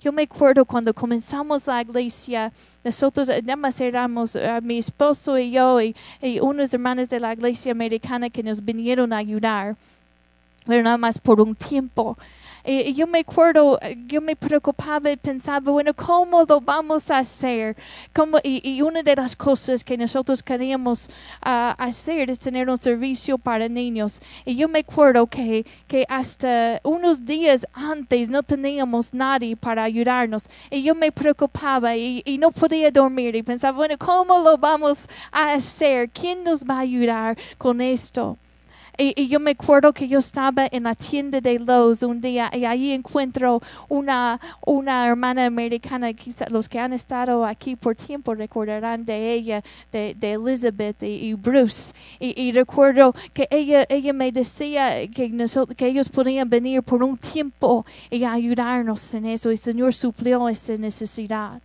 Yo 0.00 0.12
me 0.12 0.22
acuerdo 0.22 0.64
cuando 0.64 0.94
comenzamos 0.94 1.66
la 1.66 1.82
iglesia, 1.82 2.52
nosotros 2.84 3.28
eh, 3.28 3.42
nada 3.42 3.56
más 3.56 3.80
éramos 3.80 4.36
eh, 4.36 4.60
mi 4.62 4.78
esposo 4.78 5.36
y 5.36 5.50
yo 5.50 5.80
y, 5.80 5.96
y 6.22 6.38
unos 6.38 6.72
hermanos 6.72 7.08
de 7.08 7.18
la 7.18 7.32
iglesia 7.32 7.72
americana 7.72 8.30
que 8.30 8.44
nos 8.44 8.64
vinieron 8.64 9.12
a 9.12 9.16
ayudar 9.16 9.76
pero 10.68 10.82
nada 10.82 10.98
más 10.98 11.18
por 11.18 11.40
un 11.40 11.54
tiempo. 11.54 12.16
Y 12.62 12.92
yo 12.92 13.06
me 13.06 13.20
acuerdo, 13.20 13.78
eh, 13.80 13.96
yo 14.06 14.20
me 14.20 14.36
preocupaba 14.36 15.10
y 15.10 15.16
pensaba, 15.16 15.70
bueno, 15.70 15.94
¿cómo 15.94 16.44
lo 16.46 16.60
vamos 16.60 17.10
a 17.10 17.18
hacer? 17.18 17.74
Y 18.42 18.82
una 18.82 19.02
de 19.02 19.16
las 19.16 19.34
cosas 19.34 19.82
que 19.82 19.96
nosotros 19.96 20.42
queríamos 20.42 21.08
ah, 21.40 21.74
hacer 21.78 22.28
es 22.28 22.40
tener 22.40 22.68
un 22.68 22.76
servicio 22.76 23.38
para 23.38 23.70
niños. 23.70 24.20
Y 24.44 24.56
yo 24.56 24.68
me 24.68 24.80
acuerdo 24.80 25.26
que, 25.26 25.64
que 25.86 26.04
hasta 26.10 26.78
unos 26.84 27.24
días 27.24 27.66
antes 27.72 28.28
no 28.28 28.42
teníamos 28.42 29.14
nadie 29.14 29.56
para 29.56 29.84
ayudarnos. 29.84 30.44
Y 30.70 30.82
yo 30.82 30.94
me 30.94 31.10
preocupaba 31.10 31.96
y, 31.96 32.22
y 32.26 32.36
no 32.36 32.50
podía 32.50 32.90
dormir 32.90 33.34
y 33.34 33.42
pensaba, 33.42 33.78
bueno, 33.78 33.96
¿cómo 33.96 34.40
lo 34.40 34.58
vamos 34.58 35.08
a 35.32 35.52
hacer? 35.52 36.10
¿Quién 36.10 36.44
nos 36.44 36.64
va 36.64 36.76
a 36.76 36.80
ayudar 36.80 37.38
con 37.56 37.80
esto? 37.80 38.36
Y, 39.00 39.28
yo 39.28 39.38
me 39.38 39.52
acuerdo 39.52 39.92
que 39.92 40.08
yo 40.08 40.18
estaba 40.18 40.66
en 40.72 40.82
la 40.82 40.94
tienda 40.96 41.40
de 41.40 41.60
Lowe's 41.60 42.02
un 42.02 42.20
día 42.20 42.50
y 42.52 42.64
ahí 42.64 42.90
encuentro 42.90 43.62
una, 43.88 44.40
una 44.66 45.06
hermana 45.06 45.46
americana, 45.46 46.12
quizá 46.12 46.46
los 46.50 46.68
que 46.68 46.80
han 46.80 46.92
estado 46.92 47.46
aquí 47.46 47.76
por 47.76 47.94
tiempo 47.94 48.34
recordarán 48.34 49.04
de 49.04 49.34
ella, 49.34 49.62
de, 49.92 50.16
Elizabeth 50.20 51.00
y, 51.04 51.32
Bruce. 51.34 51.94
Y, 52.18 52.42
y 52.42 52.50
recuerdo 52.50 53.14
que 53.32 53.46
ella, 53.52 53.86
ella 53.88 54.12
me 54.12 54.32
decía 54.32 55.06
que, 55.06 55.28
nosotros, 55.28 55.76
que 55.76 55.86
ellos 55.86 56.08
podían 56.08 56.50
venir 56.50 56.82
por 56.82 57.04
un 57.04 57.16
tiempo 57.16 57.86
y 58.10 58.24
ayudarnos 58.24 59.14
en 59.14 59.26
eso. 59.26 59.50
Y 59.50 59.52
el 59.52 59.58
Señor 59.58 59.94
suplió 59.94 60.48
esa 60.48 60.76
necesidad. 60.76 61.62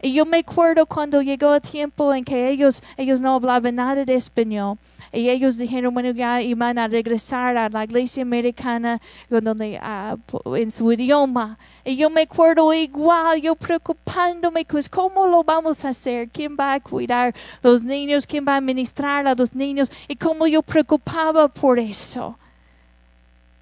Y 0.00 0.12
yo 0.12 0.24
me 0.24 0.38
acuerdo 0.38 0.86
cuando 0.86 1.22
llegó 1.22 1.54
el 1.54 1.60
tiempo 1.60 2.14
en 2.14 2.24
que 2.24 2.50
ellos, 2.50 2.82
ellos 2.96 3.20
no 3.20 3.34
hablaban 3.34 3.74
nada 3.74 4.04
de 4.04 4.14
español. 4.14 4.78
Y 5.12 5.28
ellos 5.30 5.56
dijeron, 5.56 5.94
bueno, 5.94 6.10
ya 6.10 6.40
iban 6.42 6.78
a 6.78 6.86
regresar 6.86 7.56
a 7.56 7.68
la 7.68 7.84
iglesia 7.84 8.22
americana 8.22 9.00
donde, 9.28 9.78
ah, 9.82 10.16
en 10.54 10.70
su 10.70 10.92
idioma. 10.92 11.58
Y 11.84 11.96
yo 11.96 12.10
me 12.10 12.22
acuerdo 12.22 12.72
igual, 12.74 13.40
yo 13.40 13.54
preocupándome, 13.54 14.64
pues, 14.66 14.88
¿cómo 14.88 15.26
lo 15.26 15.42
vamos 15.42 15.84
a 15.84 15.88
hacer? 15.88 16.28
¿Quién 16.28 16.56
va 16.58 16.74
a 16.74 16.80
cuidar 16.80 17.34
los 17.62 17.82
niños? 17.82 18.26
¿Quién 18.26 18.44
va 18.46 18.56
a 18.56 18.60
ministrar 18.60 19.26
a 19.26 19.34
los 19.34 19.54
niños? 19.54 19.90
Y 20.06 20.14
cómo 20.14 20.46
yo 20.46 20.62
preocupaba 20.62 21.48
por 21.48 21.78
eso. 21.78 22.38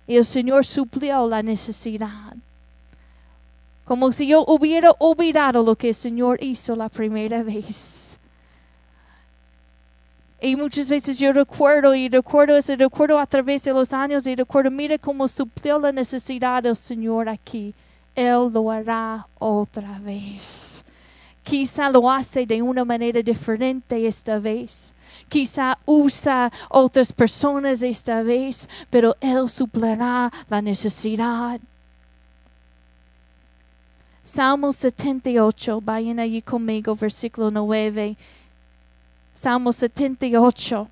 Y 0.07 0.16
el 0.16 0.25
Señor 0.25 0.66
suplió 0.66 1.27
la 1.29 1.42
necesidad. 1.42 2.35
Como 3.87 4.11
si 4.11 4.27
yo 4.27 4.44
hubiera 4.49 4.90
olvidado 4.99 5.62
lo 5.62 5.77
que 5.77 5.88
el 5.88 5.94
Señor 5.94 6.42
hizo 6.42 6.75
la 6.75 6.88
primera 6.88 7.44
vez. 7.44 8.18
Y 10.40 10.57
muchas 10.57 10.90
veces 10.90 11.20
yo 11.20 11.33
recuerdo 11.33 11.94
y 11.94 12.09
recuerdo 12.09 12.57
ese 12.57 12.77
recuerdo 12.77 13.18
a 13.18 13.27
través 13.27 13.62
de 13.62 13.72
los 13.72 13.92
años 13.92 14.27
y 14.27 14.35
recuerdo, 14.35 14.72
mira 14.72 14.99
cómo 14.99 15.29
suplió 15.29 15.79
la 15.79 15.92
necesidad 15.92 16.64
del 16.64 16.75
Señor 16.75 17.29
aquí. 17.29 17.75
Él 18.16 18.51
lo 18.53 18.72
hará 18.72 19.25
otra 19.38 20.01
vez. 20.01 20.85
Quizá 21.44 21.88
lo 21.88 22.11
hace 22.11 22.44
de 22.44 22.61
una 22.61 22.85
manera 22.85 23.22
diferente 23.22 24.05
esta 24.05 24.40
vez. 24.40 24.92
Quizá 25.29 25.79
usa 25.87 26.51
otras 26.70 27.12
personas 27.12 27.83
esta 27.83 28.25
vez, 28.25 28.68
pero 28.90 29.14
Él 29.20 29.49
suplirá 29.49 30.33
la 30.51 30.61
necesidad. 30.61 31.61
Salmo 34.26 34.72
78, 34.72 35.80
vayan 35.80 36.18
allí 36.18 36.42
conmigo, 36.42 36.96
versículo 36.96 37.48
9. 37.48 38.16
Salmo 39.32 39.72
78. 39.72 40.88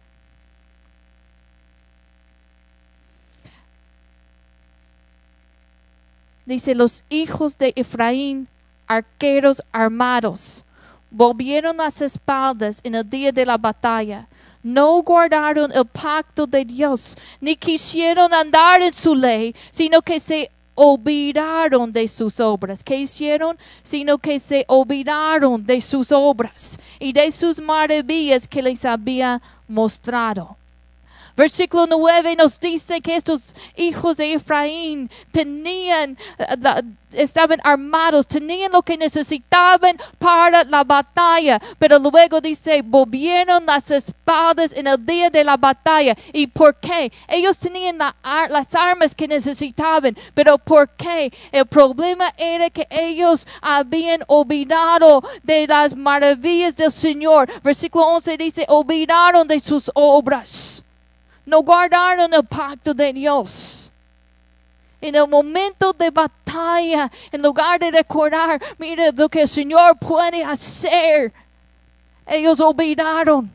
Dice, 6.47 6.77
los 6.77 7.03
hijos 7.09 7.59
de 7.59 7.73
Efraín, 7.75 8.47
arqueros 8.87 9.61
armados, 9.73 10.65
volvieron 11.11 11.79
las 11.79 12.01
espaldas 12.03 12.79
en 12.85 12.95
el 12.95 13.11
día 13.11 13.33
de 13.33 13.45
la 13.45 13.59
batalla. 13.59 14.29
No 14.63 15.03
guardaron 15.03 15.73
el 15.73 15.87
pacto 15.87 16.47
de 16.47 16.65
Dios, 16.65 17.17
ni 17.41 17.57
quisieron 17.57 18.33
andar 18.33 18.81
en 18.81 18.95
su 18.95 19.13
ley, 19.13 19.57
sino 19.73 20.03
que 20.03 20.21
se 20.21 20.53
olvidaron 20.75 21.93
de 21.93 22.09
sus 22.09 22.41
obras. 22.41 22.83
¿Qué 22.83 22.97
hicieron? 22.97 23.57
Sino 23.83 24.19
que 24.19 24.39
se 24.39 24.65
olvidaron 24.69 25.65
de 25.65 25.81
sus 25.81 26.13
obras 26.13 26.79
y 26.99 27.13
de 27.13 27.31
sus 27.33 27.61
maravillas 27.61 28.49
que 28.49 28.63
les 28.63 28.85
había 28.85 29.41
mostrado. 29.69 30.57
Versículo 31.37 31.87
9 31.89 32.37
nos 32.37 32.61
dice 32.61 33.01
que 33.01 33.17
estos 33.17 33.57
hijos 33.75 34.19
de 34.19 34.35
Efraín 34.35 35.11
tenían, 35.33 36.17
eh, 36.39 36.83
estaban 37.11 37.59
armados, 37.65 38.29
tenían 38.29 38.71
lo 38.71 38.83
que 38.83 38.97
necesitaban 38.97 39.97
para 40.19 40.63
la 40.63 40.85
batalla, 40.85 41.61
pero 41.77 41.99
luego 41.99 42.41
dice, 42.41 42.83
volvieron 42.83 43.67
las 43.67 43.91
espadas 43.91 44.73
en 44.75 44.87
el 44.87 45.05
día 45.05 45.29
de 45.29 45.43
la 45.43 45.57
batalla. 45.57 46.17
¿Y 46.33 46.47
por 46.47 46.77
qué? 46.77 47.11
Ellos 47.27 47.59
tenían 47.59 47.99
las 47.99 48.75
armas 48.75 49.13
que 49.13 49.27
necesitaban, 49.27 50.17
pero 50.35 50.57
¿por 50.57 50.89
qué? 50.91 51.33
El 51.51 51.67
problema 51.67 52.33
era 52.37 52.71
que 52.71 52.87
ellos 52.91 53.45
habían 53.61 54.21
olvidado 54.29 55.21
de 55.43 55.67
las 55.67 55.97
maravillas 55.97 56.77
del 56.77 56.93
Señor. 56.93 57.51
Versículo 57.61 58.07
11 58.07 58.37
dice, 58.37 58.67
olvidaron 58.69 59.49
de 59.49 59.59
sus 59.59 59.91
obras. 59.95 60.84
No 61.47 61.63
guardaron 61.63 62.33
el 62.33 62.45
pacto 62.45 62.95
de 62.95 63.13
Dios. 63.13 63.93
En 65.01 65.15
el 65.15 65.29
momento 65.29 65.93
de 65.93 66.11
batalla, 66.11 67.11
en 67.31 67.43
lugar 67.43 67.79
de 67.79 67.91
recordar, 67.91 68.61
mire 68.79 69.13
lo 69.13 69.29
que 69.29 69.43
el 69.43 69.49
Señor 69.49 69.99
puede 69.99 70.43
hacer, 70.43 71.33
ellos 72.27 72.59
olvidaron. 72.61 73.51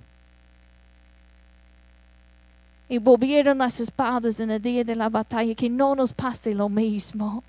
Y 2.88 2.98
volvieron 2.98 3.60
las 3.60 3.80
espadas 3.80 4.40
en 4.40 4.52
el 4.52 4.62
día 4.62 4.84
de 4.84 4.96
la 4.96 5.10
batalla. 5.10 5.54
Que 5.54 5.70
no 5.70 5.96
nos 5.96 6.12
pase 6.12 6.54
lo 6.54 6.68
mismo. 6.70 7.44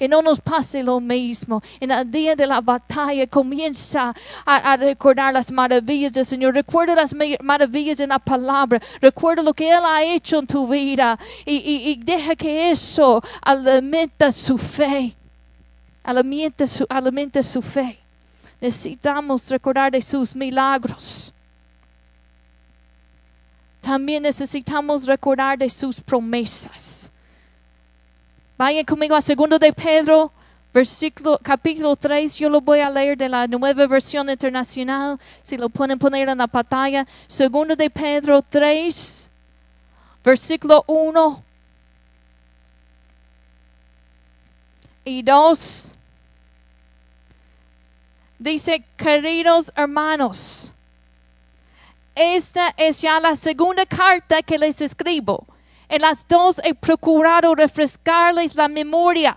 Que 0.00 0.08
no 0.08 0.22
nos 0.22 0.40
pase 0.40 0.82
lo 0.82 0.98
mismo. 0.98 1.62
En 1.78 1.90
el 1.90 2.10
día 2.10 2.34
de 2.34 2.46
la 2.46 2.62
batalla 2.62 3.26
comienza 3.26 4.14
a, 4.46 4.74
recordar 4.78 5.34
las 5.34 5.52
maravillas 5.52 6.10
del 6.10 6.24
Señor. 6.24 6.54
Recuerda 6.54 6.94
las 6.94 7.14
ma- 7.14 7.36
maravillas 7.42 8.00
en 8.00 8.08
la 8.08 8.18
palabra. 8.18 8.80
Recuerda 8.98 9.42
lo 9.42 9.52
que 9.52 9.68
Él 9.70 9.82
ha 9.84 10.02
hecho 10.02 10.38
en 10.38 10.46
tu 10.46 10.66
vida. 10.66 11.18
Y 11.44 12.00
deja 12.02 12.34
que 12.34 12.70
eso 12.70 13.22
alimenta 13.42 14.32
su 14.32 14.56
fe. 14.56 15.14
Alimenta 16.02 16.66
su, 16.66 16.86
alimenta 16.88 17.42
su 17.42 17.60
fe. 17.60 17.98
Necesitamos 18.58 19.50
recordar 19.50 19.92
de 19.92 20.00
sus 20.00 20.34
milagros. 20.34 21.34
También 23.82 24.22
necesitamos 24.22 25.06
recordar 25.06 25.58
de 25.58 25.68
sus 25.68 26.00
promesas. 26.00 27.12
Vayan 28.60 28.84
conmigo 28.84 29.14
a 29.14 29.22
segundo 29.22 29.58
de 29.58 29.72
Pedro, 29.72 30.30
versículo, 30.70 31.40
capítulo 31.42 31.96
3. 31.96 32.36
Yo 32.36 32.50
lo 32.50 32.60
voy 32.60 32.80
a 32.80 32.90
leer 32.90 33.16
de 33.16 33.26
la 33.26 33.46
nueva 33.46 33.86
versión 33.86 34.28
internacional. 34.28 35.18
Si 35.40 35.56
lo 35.56 35.70
pueden 35.70 35.98
poner 35.98 36.28
en 36.28 36.36
la 36.36 36.46
pantalla. 36.46 37.06
Segundo 37.26 37.74
de 37.74 37.88
Pedro 37.88 38.42
3, 38.42 39.30
versículo 40.22 40.84
1 40.86 41.42
y 45.06 45.22
2. 45.22 45.92
Dice, 48.38 48.84
queridos 48.98 49.72
hermanos, 49.74 50.70
esta 52.14 52.74
es 52.76 53.00
ya 53.00 53.18
la 53.20 53.36
segunda 53.36 53.86
carta 53.86 54.42
que 54.42 54.58
les 54.58 54.82
escribo. 54.82 55.46
En 55.90 56.02
las 56.02 56.26
dos 56.28 56.60
he 56.62 56.72
procurado 56.72 57.52
refrescarles 57.56 58.54
la 58.54 58.68
memoria 58.68 59.36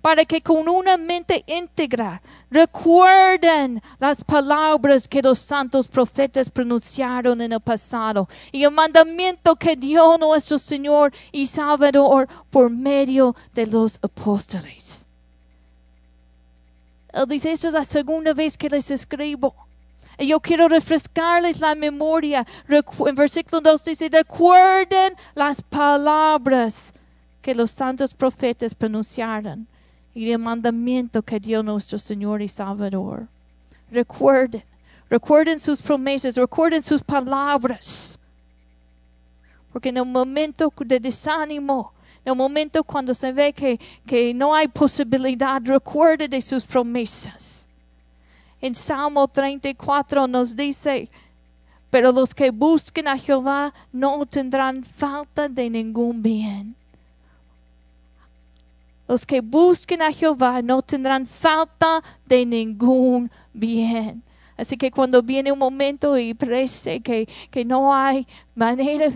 para 0.00 0.24
que 0.24 0.42
con 0.42 0.68
una 0.68 0.96
mente 0.96 1.44
íntegra 1.46 2.20
recuerden 2.50 3.80
las 4.00 4.24
palabras 4.24 5.06
que 5.06 5.22
los 5.22 5.38
santos 5.38 5.86
profetas 5.86 6.50
pronunciaron 6.50 7.40
en 7.40 7.52
el 7.52 7.60
pasado 7.60 8.28
y 8.50 8.64
el 8.64 8.72
mandamiento 8.72 9.54
que 9.54 9.76
dio 9.76 10.18
nuestro 10.18 10.58
Señor 10.58 11.12
y 11.30 11.46
Salvador 11.46 12.28
por 12.50 12.68
medio 12.68 13.36
de 13.54 13.66
los 13.68 14.00
apóstoles. 14.02 15.06
Él 17.12 17.26
dice, 17.28 17.52
esta 17.52 17.68
es 17.68 17.74
la 17.74 17.84
segunda 17.84 18.34
vez 18.34 18.58
que 18.58 18.68
les 18.68 18.90
escribo. 18.90 19.54
Y 20.18 20.26
yo 20.26 20.40
quiero 20.40 20.68
refrescarles 20.68 21.60
la 21.60 21.74
memoria. 21.74 22.46
En 22.68 23.14
versículo 23.14 23.60
2 23.60 23.84
dice, 23.84 24.08
recuerden 24.10 25.14
las 25.34 25.62
palabras 25.62 26.92
que 27.40 27.54
los 27.54 27.70
santos 27.70 28.14
profetas 28.14 28.74
pronunciaron 28.74 29.66
y 30.14 30.30
el 30.30 30.38
mandamiento 30.38 31.22
que 31.22 31.40
dio 31.40 31.62
nuestro 31.62 31.98
Señor 31.98 32.42
y 32.42 32.48
Salvador. 32.48 33.26
Recuerden, 33.90 34.62
recuerden 35.08 35.58
sus 35.58 35.82
promesas, 35.82 36.36
recuerden 36.36 36.82
sus 36.82 37.02
palabras. 37.02 38.18
Porque 39.72 39.88
en 39.88 39.96
el 39.96 40.04
momento 40.04 40.72
de 40.78 41.00
desánimo, 41.00 41.92
en 42.24 42.32
el 42.32 42.36
momento 42.36 42.84
cuando 42.84 43.14
se 43.14 43.32
ve 43.32 43.52
que, 43.52 43.80
que 44.06 44.32
no 44.34 44.54
hay 44.54 44.68
posibilidad, 44.68 45.60
recuerde 45.64 46.28
de 46.28 46.40
sus 46.40 46.64
promesas. 46.64 47.66
En 48.62 48.76
Salmo 48.76 49.26
34 49.26 50.28
nos 50.28 50.54
dice, 50.54 51.10
pero 51.90 52.12
los 52.12 52.32
que 52.32 52.50
busquen 52.50 53.08
a 53.08 53.18
Jehová 53.18 53.74
no 53.92 54.24
tendrán 54.24 54.84
falta 54.84 55.48
de 55.48 55.68
ningún 55.68 56.22
bien. 56.22 56.76
Los 59.08 59.26
que 59.26 59.40
busquen 59.40 60.00
a 60.00 60.12
Jehová 60.12 60.62
no 60.62 60.80
tendrán 60.80 61.26
falta 61.26 62.02
de 62.24 62.46
ningún 62.46 63.30
bien. 63.52 64.22
Así 64.56 64.76
que 64.76 64.92
cuando 64.92 65.20
viene 65.22 65.50
un 65.50 65.58
momento 65.58 66.16
y 66.16 66.32
parece 66.32 67.00
que, 67.00 67.28
que 67.50 67.64
no 67.64 67.92
hay 67.92 68.26
manera, 68.54 69.10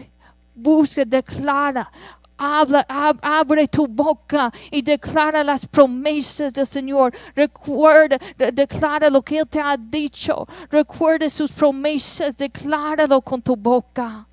busca, 0.56 1.04
declara, 1.04 1.90
habla, 2.38 2.86
ab- 2.88 3.18
abre 3.22 3.66
tu 3.68 3.86
boca 3.86 4.52
y 4.70 4.82
declara 4.82 5.42
las 5.44 5.66
promesas 5.66 6.52
del 6.52 6.66
Señor. 6.66 7.12
Recuerda, 7.34 8.18
de- 8.36 8.52
declara 8.52 9.08
lo 9.10 9.22
que 9.22 9.38
Él 9.38 9.46
te 9.48 9.60
ha 9.60 9.76
dicho. 9.76 10.46
Recuerda 10.70 11.28
sus 11.28 11.50
promesas, 11.52 12.36
decláralo 12.36 13.20
con 13.20 13.40
tu 13.40 13.56
boca. 13.56 14.26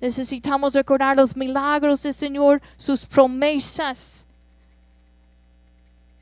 Necesitamos 0.00 0.74
recordar 0.74 1.16
los 1.16 1.34
milagros 1.36 2.02
del 2.02 2.12
Señor, 2.12 2.60
sus 2.76 3.06
promesas. 3.06 4.24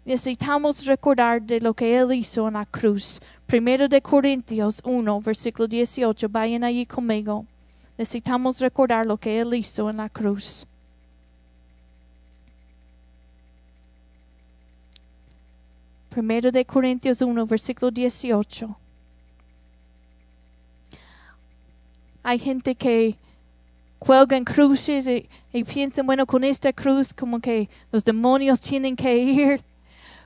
Necesitamos 0.05 0.85
recordar 0.85 1.40
de 1.42 1.61
lo 1.61 1.75
que 1.75 1.96
Él 1.96 2.12
hizo 2.12 2.46
en 2.48 2.55
la 2.55 2.66
cruz. 2.66 3.20
Primero 3.46 3.88
de 3.88 4.01
Corintios 4.01 4.81
1, 4.85 5.20
versículo 5.20 5.68
18. 5.68 6.29
Vayan 6.29 6.64
allí 6.64 6.87
conmigo. 6.87 7.46
Necesitamos 8.02 8.58
recordar 8.58 9.06
lo 9.06 9.16
que 9.16 9.38
Él 9.38 9.54
hizo 9.54 9.88
en 9.88 9.98
la 9.98 10.08
cruz. 10.08 10.66
Primero 16.10 16.50
de 16.50 16.64
Corintios 16.64 17.22
1, 17.22 17.46
versículo 17.46 17.92
18. 17.92 18.76
Hay 22.24 22.40
gente 22.40 22.74
que 22.74 23.16
cuelgan 24.00 24.42
cruces 24.42 25.06
y, 25.06 25.28
y 25.52 25.62
piensan, 25.62 26.04
bueno, 26.04 26.26
con 26.26 26.42
esta 26.42 26.72
cruz 26.72 27.14
como 27.14 27.38
que 27.38 27.68
los 27.92 28.02
demonios 28.02 28.60
tienen 28.60 28.96
que 28.96 29.16
ir. 29.16 29.64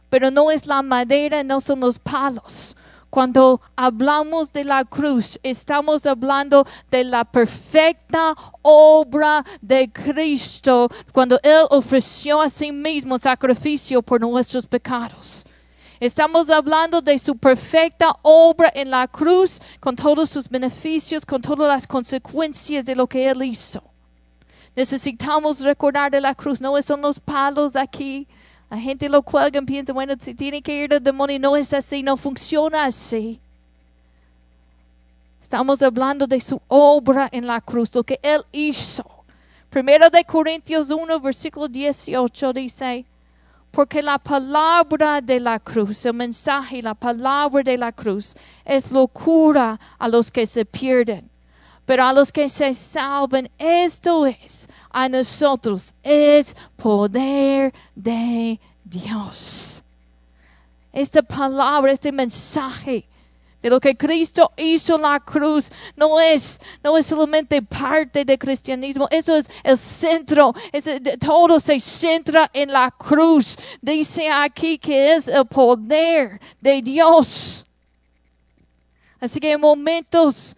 Pero 0.08 0.30
no 0.30 0.50
es 0.50 0.66
la 0.66 0.80
madera, 0.80 1.44
no 1.44 1.60
son 1.60 1.80
los 1.80 1.98
palos. 1.98 2.74
Cuando 3.10 3.60
hablamos 3.76 4.52
de 4.52 4.64
la 4.64 4.84
cruz, 4.84 5.38
estamos 5.42 6.04
hablando 6.06 6.66
de 6.90 7.04
la 7.04 7.24
perfecta 7.24 8.34
obra 8.62 9.44
de 9.60 9.90
Cristo, 9.90 10.88
cuando 11.12 11.38
Él 11.42 11.66
ofreció 11.70 12.40
a 12.40 12.50
sí 12.50 12.72
mismo 12.72 13.18
sacrificio 13.18 14.02
por 14.02 14.20
nuestros 14.20 14.66
pecados. 14.66 15.46
Estamos 15.98 16.50
hablando 16.50 17.00
de 17.00 17.18
su 17.18 17.38
perfecta 17.38 18.14
obra 18.20 18.70
en 18.74 18.90
la 18.90 19.08
cruz, 19.08 19.60
con 19.80 19.96
todos 19.96 20.28
sus 20.28 20.48
beneficios, 20.48 21.24
con 21.24 21.40
todas 21.40 21.68
las 21.68 21.86
consecuencias 21.86 22.84
de 22.84 22.94
lo 22.94 23.06
que 23.06 23.28
Él 23.28 23.42
hizo. 23.44 23.82
Necesitamos 24.74 25.60
recordar 25.60 26.10
de 26.10 26.20
la 26.20 26.34
cruz, 26.34 26.60
no 26.60 26.80
son 26.82 27.00
los 27.00 27.18
palos 27.18 27.76
aquí. 27.76 28.28
La 28.68 28.78
gente 28.78 29.08
lo 29.08 29.22
cuelga 29.22 29.60
y 29.60 29.64
piensa, 29.64 29.92
bueno, 29.92 30.14
si 30.18 30.34
tiene 30.34 30.60
que 30.60 30.84
ir 30.84 30.92
el 30.92 31.02
demonio, 31.02 31.38
no 31.38 31.56
es 31.56 31.72
así, 31.72 32.02
no 32.02 32.16
funciona 32.16 32.84
así. 32.84 33.40
Estamos 35.40 35.80
hablando 35.82 36.26
de 36.26 36.40
su 36.40 36.60
obra 36.66 37.28
en 37.30 37.46
la 37.46 37.60
cruz, 37.60 37.94
lo 37.94 38.02
que 38.02 38.18
Él 38.22 38.44
hizo. 38.50 39.04
Primero 39.70 40.10
de 40.10 40.24
Corintios 40.24 40.90
1, 40.90 41.20
versículo 41.20 41.68
18 41.68 42.52
dice, 42.52 43.04
porque 43.70 44.02
la 44.02 44.18
palabra 44.18 45.20
de 45.20 45.38
la 45.38 45.60
cruz, 45.60 46.06
el 46.06 46.14
mensaje, 46.14 46.82
la 46.82 46.94
palabra 46.94 47.62
de 47.62 47.76
la 47.76 47.92
cruz 47.92 48.34
es 48.64 48.90
locura 48.90 49.78
a 49.98 50.08
los 50.08 50.30
que 50.30 50.46
se 50.46 50.64
pierden. 50.64 51.30
Pero 51.86 52.04
a 52.04 52.12
los 52.12 52.32
que 52.32 52.48
se 52.48 52.74
salvan, 52.74 53.48
esto 53.58 54.26
es, 54.26 54.68
a 54.90 55.08
nosotros 55.08 55.94
es 56.02 56.54
poder 56.76 57.72
de 57.94 58.58
Dios. 58.84 59.84
Esta 60.92 61.22
palabra, 61.22 61.92
este 61.92 62.10
mensaje 62.10 63.06
de 63.62 63.70
lo 63.70 63.78
que 63.78 63.96
Cristo 63.96 64.50
hizo 64.56 64.96
en 64.96 65.02
la 65.02 65.20
cruz 65.20 65.70
no 65.96 66.20
es, 66.20 66.60
no 66.82 66.96
es 66.96 67.06
solamente 67.06 67.62
parte 67.62 68.24
del 68.24 68.38
cristianismo, 68.38 69.06
eso 69.10 69.36
es 69.36 69.48
el 69.62 69.78
centro, 69.78 70.54
es, 70.72 70.88
todo 71.20 71.60
se 71.60 71.78
centra 71.78 72.50
en 72.52 72.72
la 72.72 72.90
cruz. 72.90 73.56
Dice 73.80 74.28
aquí 74.28 74.76
que 74.76 75.14
es 75.14 75.28
el 75.28 75.46
poder 75.46 76.40
de 76.60 76.82
Dios. 76.82 77.64
Así 79.20 79.38
que 79.38 79.52
en 79.52 79.60
momentos 79.60 80.56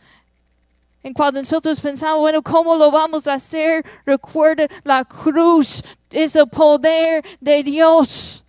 en 1.03 1.13
cuando 1.15 1.41
nosotros 1.41 1.81
pensamos, 1.81 2.21
bueno, 2.21 2.43
¿cómo 2.43 2.77
lo 2.77 2.91
vamos 2.91 3.27
a 3.27 3.35
hacer? 3.35 3.85
Recuerda, 4.05 4.67
la 4.85 5.05
cruz 5.05 5.83
es 6.11 6.37
el 6.37 6.49
poder 6.49 7.25
de 7.41 7.63
Dios 7.63 8.45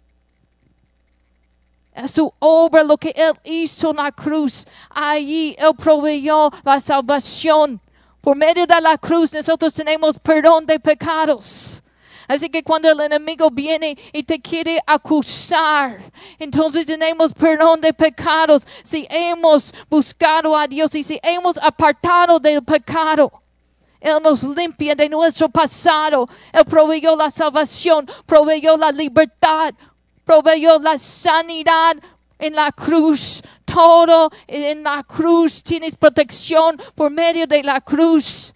su 2.07 2.31
obra, 2.39 2.83
lo 2.83 2.97
que 2.97 3.13
Él 3.15 3.33
hizo 3.43 3.91
en 3.91 3.97
la 3.97 4.11
cruz. 4.11 4.65
Allí 4.89 5.55
Él 5.57 5.71
proveyó 5.77 6.49
la 6.63 6.79
salvación. 6.79 7.81
Por 8.21 8.35
medio 8.35 8.65
de 8.65 8.81
la 8.81 8.97
cruz 8.97 9.33
nosotros 9.33 9.73
tenemos 9.73 10.17
perdón 10.19 10.65
de 10.65 10.79
pecados. 10.79 11.81
Así 12.29 12.47
que 12.47 12.61
cuando 12.61 12.91
el 12.91 12.99
enemigo 12.99 13.49
viene 13.49 13.97
y 14.13 14.21
te 14.21 14.39
quiere 14.39 14.79
acusar, 14.85 15.97
entonces 16.37 16.85
tenemos 16.85 17.33
perdón 17.33 17.81
de 17.81 17.91
pecados 17.91 18.67
si 18.83 19.07
hemos 19.09 19.73
buscado 19.89 20.55
a 20.55 20.67
Dios 20.67 20.93
y 20.93 21.01
si 21.01 21.19
hemos 21.23 21.57
apartado 21.57 22.39
del 22.39 22.63
pecado. 22.63 23.31
Él 23.99 24.17
nos 24.21 24.43
limpia 24.43 24.93
de 24.93 25.09
nuestro 25.09 25.49
pasado. 25.49 26.29
Él 26.53 26.65
proveyó 26.65 27.15
la 27.15 27.31
salvación, 27.31 28.07
proveyó 28.27 28.77
la 28.77 28.91
libertad, 28.91 29.73
proveyó 30.23 30.77
la 30.77 30.99
sanidad 30.99 31.97
en 32.37 32.53
la 32.53 32.71
cruz. 32.71 33.41
Todo 33.65 34.29
en 34.45 34.83
la 34.83 35.03
cruz 35.03 35.63
tienes 35.63 35.95
protección 35.95 36.79
por 36.93 37.09
medio 37.09 37.47
de 37.47 37.63
la 37.63 37.81
cruz. 37.81 38.53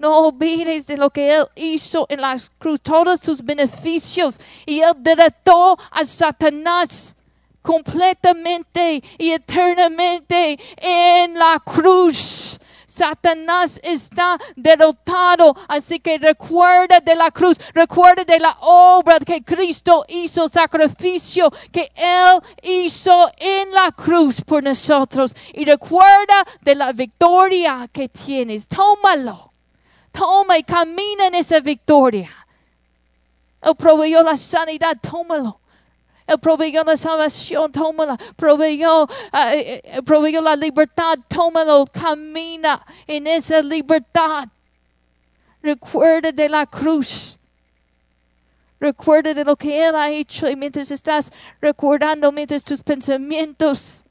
No 0.00 0.28
olvides 0.28 0.86
de 0.86 0.96
lo 0.96 1.10
que 1.10 1.36
Él 1.36 1.46
hizo 1.54 2.06
en 2.08 2.22
la 2.22 2.36
cruz, 2.58 2.80
todos 2.80 3.20
sus 3.20 3.44
beneficios. 3.44 4.40
Y 4.64 4.80
Él 4.80 4.94
derrotó 4.96 5.76
a 5.90 6.04
Satanás 6.04 7.14
completamente 7.62 9.02
y 9.18 9.32
eternamente 9.32 10.58
en 10.78 11.34
la 11.34 11.62
cruz. 11.64 12.58
Satanás 12.86 13.78
está 13.82 14.36
derrotado. 14.56 15.54
Así 15.68 16.00
que 16.00 16.18
recuerda 16.18 17.00
de 17.00 17.14
la 17.14 17.30
cruz, 17.30 17.56
recuerda 17.72 18.24
de 18.24 18.40
la 18.40 18.56
obra 18.60 19.18
que 19.20 19.42
Cristo 19.42 20.04
hizo, 20.08 20.48
sacrificio 20.48 21.50
que 21.70 21.92
Él 21.94 22.40
hizo 22.62 23.30
en 23.36 23.70
la 23.70 23.92
cruz 23.92 24.40
por 24.40 24.62
nosotros. 24.62 25.36
Y 25.52 25.64
recuerda 25.64 26.44
de 26.62 26.74
la 26.74 26.92
victoria 26.92 27.88
que 27.92 28.08
tienes. 28.08 28.66
Tómalo. 28.66 29.49
Toma 30.12 30.58
y 30.58 30.62
camina 30.62 31.26
en 31.26 31.34
esa 31.34 31.60
victoria. 31.60 32.30
Él 33.62 33.76
proveyó 33.76 34.22
la 34.22 34.36
sanidad, 34.36 34.96
tómalo. 35.00 35.60
Él 36.26 36.38
proveyó 36.38 36.84
la 36.84 36.96
salvación, 36.96 37.72
tómala. 37.72 38.16
Proveyó, 38.36 39.04
uh, 39.04 40.02
proveyó 40.04 40.40
la 40.40 40.56
libertad, 40.56 41.18
tómalo. 41.28 41.84
Camina 41.86 42.84
en 43.06 43.26
esa 43.26 43.60
libertad. 43.60 44.48
Recuerda 45.62 46.32
de 46.32 46.48
la 46.48 46.66
cruz. 46.66 47.38
Recuerda 48.78 49.34
de 49.34 49.44
lo 49.44 49.56
que 49.56 49.86
Él 49.86 49.94
ha 49.94 50.10
hecho 50.10 50.48
y 50.48 50.56
mientras 50.56 50.90
estás 50.90 51.30
recordando, 51.60 52.32
mientras 52.32 52.64
tus 52.64 52.80
pensamientos 52.80 54.04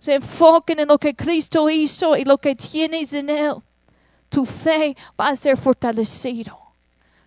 se 0.00 0.14
enfoquen 0.14 0.80
en 0.80 0.88
lo 0.88 0.98
que 0.98 1.14
Cristo 1.14 1.68
hizo 1.70 2.16
y 2.16 2.24
lo 2.24 2.38
que 2.38 2.56
tienes 2.56 3.12
en 3.12 3.28
Él, 3.30 3.54
tu 4.30 4.46
fe 4.46 4.96
va 5.18 5.28
a 5.28 5.36
ser 5.36 5.56
fortalecido. 5.56 6.58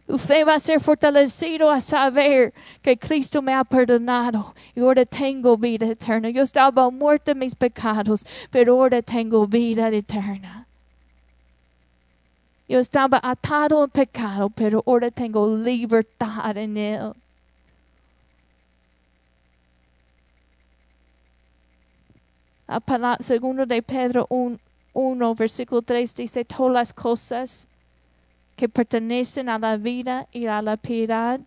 Tu 0.07 0.17
fe 0.17 0.43
va 0.43 0.55
a 0.55 0.59
ser 0.59 0.81
fortalecido 0.81 1.71
a 1.71 1.79
saber 1.79 2.53
que 2.81 2.97
Cristo 2.97 3.41
me 3.41 3.53
ha 3.53 3.63
perdonado 3.63 4.53
y 4.75 4.81
ahora 4.81 5.05
tengo 5.05 5.55
vida 5.55 5.85
eterna. 5.85 6.29
Yo 6.29 6.41
estaba 6.41 6.89
muerto 6.89 7.31
en 7.31 7.39
mis 7.39 7.55
pecados, 7.55 8.25
pero 8.51 8.73
ahora 8.73 9.01
tengo 9.01 9.47
vida 9.47 9.87
eterna. 9.89 10.67
Yo 12.67 12.79
estaba 12.79 13.19
atado 13.21 13.83
en 13.83 13.89
pecado, 13.91 14.49
pero 14.49 14.83
ahora 14.85 15.11
tengo 15.11 15.55
libertad 15.55 16.57
en 16.57 16.75
él. 16.75 17.13
La 17.13 17.21
palabra, 21.83 22.52
segundo 23.19 23.65
de 23.65 23.81
Pedro 23.81 24.27
1, 24.29 25.35
versículo 25.35 25.81
3 25.81 26.15
dice, 26.15 26.45
todas 26.45 26.73
las 26.73 26.93
cosas 26.93 27.67
que 28.55 28.69
pertenecen 28.69 29.49
a 29.49 29.57
la 29.59 29.77
vida 29.77 30.27
y 30.31 30.45
a 30.45 30.61
la 30.61 30.77
piedad 30.77 31.39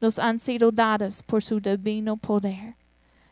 nos 0.00 0.18
han 0.18 0.40
sido 0.40 0.70
dadas 0.70 1.22
por 1.22 1.42
su 1.42 1.60
divino 1.60 2.16
poder. 2.16 2.74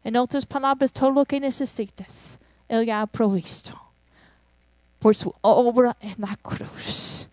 En 0.02 0.16
otras 0.16 0.46
palabras, 0.46 0.92
todo 0.92 1.10
lo 1.10 1.24
que 1.24 1.40
necesitas, 1.40 2.38
Él 2.68 2.86
ya 2.86 3.02
ha 3.02 3.06
provisto 3.06 3.78
por 4.98 5.14
su 5.16 5.34
obra 5.40 5.96
en 6.00 6.14
la 6.18 6.36
cruz. 6.36 7.28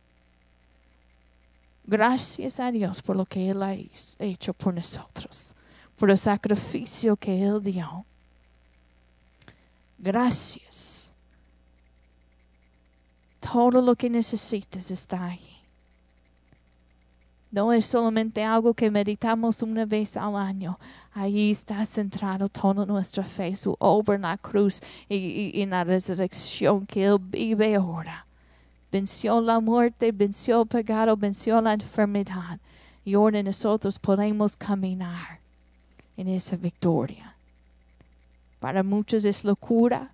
Gracias 1.85 2.59
a 2.59 2.71
Dios 2.71 3.01
por 3.01 3.15
lo 3.15 3.25
que 3.25 3.49
Él 3.49 3.63
ha 3.63 3.73
hecho 4.19 4.53
por 4.53 4.73
nosotros, 4.73 5.53
por 5.97 6.09
el 6.09 6.17
sacrificio 6.17 7.15
que 7.15 7.43
Él 7.43 7.61
dio. 7.63 8.05
Gracias. 9.97 11.11
Todo 13.39 13.81
lo 13.81 13.95
que 13.95 14.09
necesitas 14.09 14.91
está 14.91 15.25
ahí. 15.25 15.57
No 17.49 17.71
es 17.71 17.85
solamente 17.85 18.43
algo 18.43 18.73
que 18.73 18.91
meditamos 18.91 19.61
una 19.61 19.85
vez 19.85 20.17
al 20.17 20.35
año. 20.35 20.77
Ahí 21.13 21.51
está 21.51 21.85
centrado 21.85 22.49
toda 22.49 22.85
nuestra 22.85 23.23
fe, 23.23 23.55
su 23.55 23.75
obra 23.79 24.15
en 24.15 24.23
la 24.23 24.37
cruz 24.37 24.81
y, 25.07 25.61
en 25.61 25.69
la 25.69 25.83
resurrección 25.83 26.85
que 26.85 27.05
Él 27.05 27.17
vive 27.19 27.75
ahora. 27.75 28.25
Venció 28.91 29.39
la 29.39 29.59
muerte, 29.59 30.11
venció 30.11 30.61
el 30.61 30.67
pecado, 30.67 31.15
venció 31.15 31.61
la 31.61 31.73
enfermedad. 31.73 32.59
Y 33.05 33.13
ahora 33.13 33.41
nosotros 33.41 33.97
podemos 33.97 34.57
caminar 34.57 35.39
en 36.17 36.27
esa 36.27 36.57
victoria. 36.57 37.36
Para 38.59 38.83
muchos 38.83 39.23
es 39.25 39.43
locura, 39.43 40.11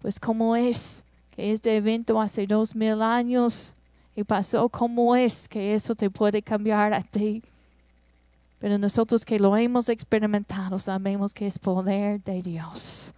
pues 0.00 0.18
como 0.18 0.56
es 0.56 1.04
que 1.34 1.52
este 1.52 1.76
evento 1.76 2.20
hace 2.20 2.46
dos 2.46 2.74
mil 2.74 3.02
años 3.02 3.74
y 4.16 4.24
pasó 4.24 4.68
como 4.68 5.14
es 5.14 5.48
que 5.48 5.74
eso 5.74 5.94
te 5.94 6.10
puede 6.10 6.42
cambiar 6.42 6.94
a 6.94 7.02
ti. 7.02 7.42
Pero 8.58 8.76
nosotros 8.78 9.24
que 9.24 9.38
lo 9.38 9.56
hemos 9.56 9.88
experimentado 9.88 10.78
sabemos 10.78 11.32
que 11.32 11.46
es 11.46 11.58
poder 11.58 12.22
de 12.22 12.42
Dios. 12.42 13.14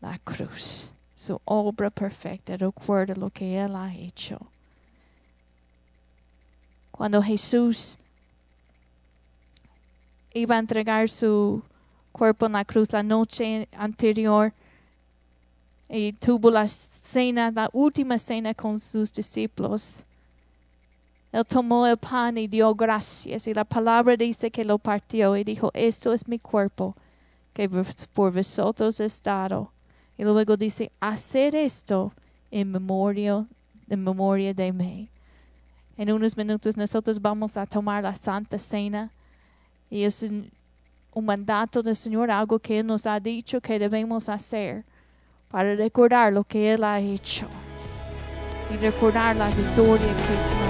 La 0.00 0.18
cruz, 0.18 0.92
su 1.14 1.40
obra 1.44 1.90
perfecta, 1.90 2.56
recuerda 2.56 3.14
lo 3.14 3.30
que 3.30 3.58
Él 3.58 3.74
ha 3.74 3.92
hecho. 3.94 4.38
Cuando 6.90 7.22
Jesús 7.22 7.98
iba 10.32 10.56
a 10.56 10.58
entregar 10.58 11.08
su 11.08 11.62
cuerpo 12.12 12.46
en 12.46 12.52
la 12.52 12.64
cruz 12.64 12.92
la 12.92 13.02
noche 13.02 13.68
anterior, 13.72 14.52
y 15.88 16.12
tuvo 16.12 16.50
la 16.50 16.68
cena, 16.68 17.50
la 17.50 17.70
última 17.72 18.18
cena 18.18 18.52
con 18.54 18.78
sus 18.78 19.12
discípulos. 19.12 20.04
Él 21.32 21.44
tomó 21.46 21.86
el 21.86 21.96
pan 21.96 22.38
y 22.38 22.46
dio 22.46 22.74
gracias 22.74 23.46
y 23.46 23.54
la 23.54 23.64
palabra 23.64 24.16
dice 24.16 24.50
que 24.50 24.64
lo 24.64 24.78
partió 24.78 25.36
y 25.36 25.44
dijo, 25.44 25.70
esto 25.74 26.12
es 26.12 26.26
mi 26.26 26.38
cuerpo 26.38 26.94
que 27.52 27.68
por 28.12 28.32
vosotros 28.32 29.00
es 29.00 29.22
dado. 29.22 29.70
Y 30.16 30.24
luego 30.24 30.56
dice, 30.56 30.90
hacer 31.00 31.54
esto 31.54 32.12
en 32.50 32.70
memoria, 32.70 33.46
en 33.88 34.04
memoria 34.04 34.54
de 34.54 34.72
mí. 34.72 35.08
En 35.96 36.12
unos 36.12 36.36
minutos 36.36 36.76
nosotros 36.76 37.20
vamos 37.20 37.56
a 37.56 37.66
tomar 37.66 38.02
la 38.02 38.14
Santa 38.14 38.58
Cena 38.58 39.10
y 39.90 40.04
es 40.04 40.22
un, 40.22 40.50
un 41.12 41.24
mandato 41.24 41.82
del 41.82 41.96
Señor, 41.96 42.30
algo 42.30 42.58
que 42.58 42.80
Él 42.80 42.86
nos 42.86 43.06
ha 43.06 43.18
dicho 43.20 43.60
que 43.60 43.78
debemos 43.78 44.28
hacer 44.28 44.84
para 45.50 45.74
recordar 45.74 46.32
lo 46.32 46.44
que 46.44 46.72
Él 46.72 46.84
ha 46.84 47.00
hecho 47.00 47.46
y 48.72 48.76
recordar 48.76 49.36
la 49.36 49.48
victoria 49.48 50.06
que 50.06 50.67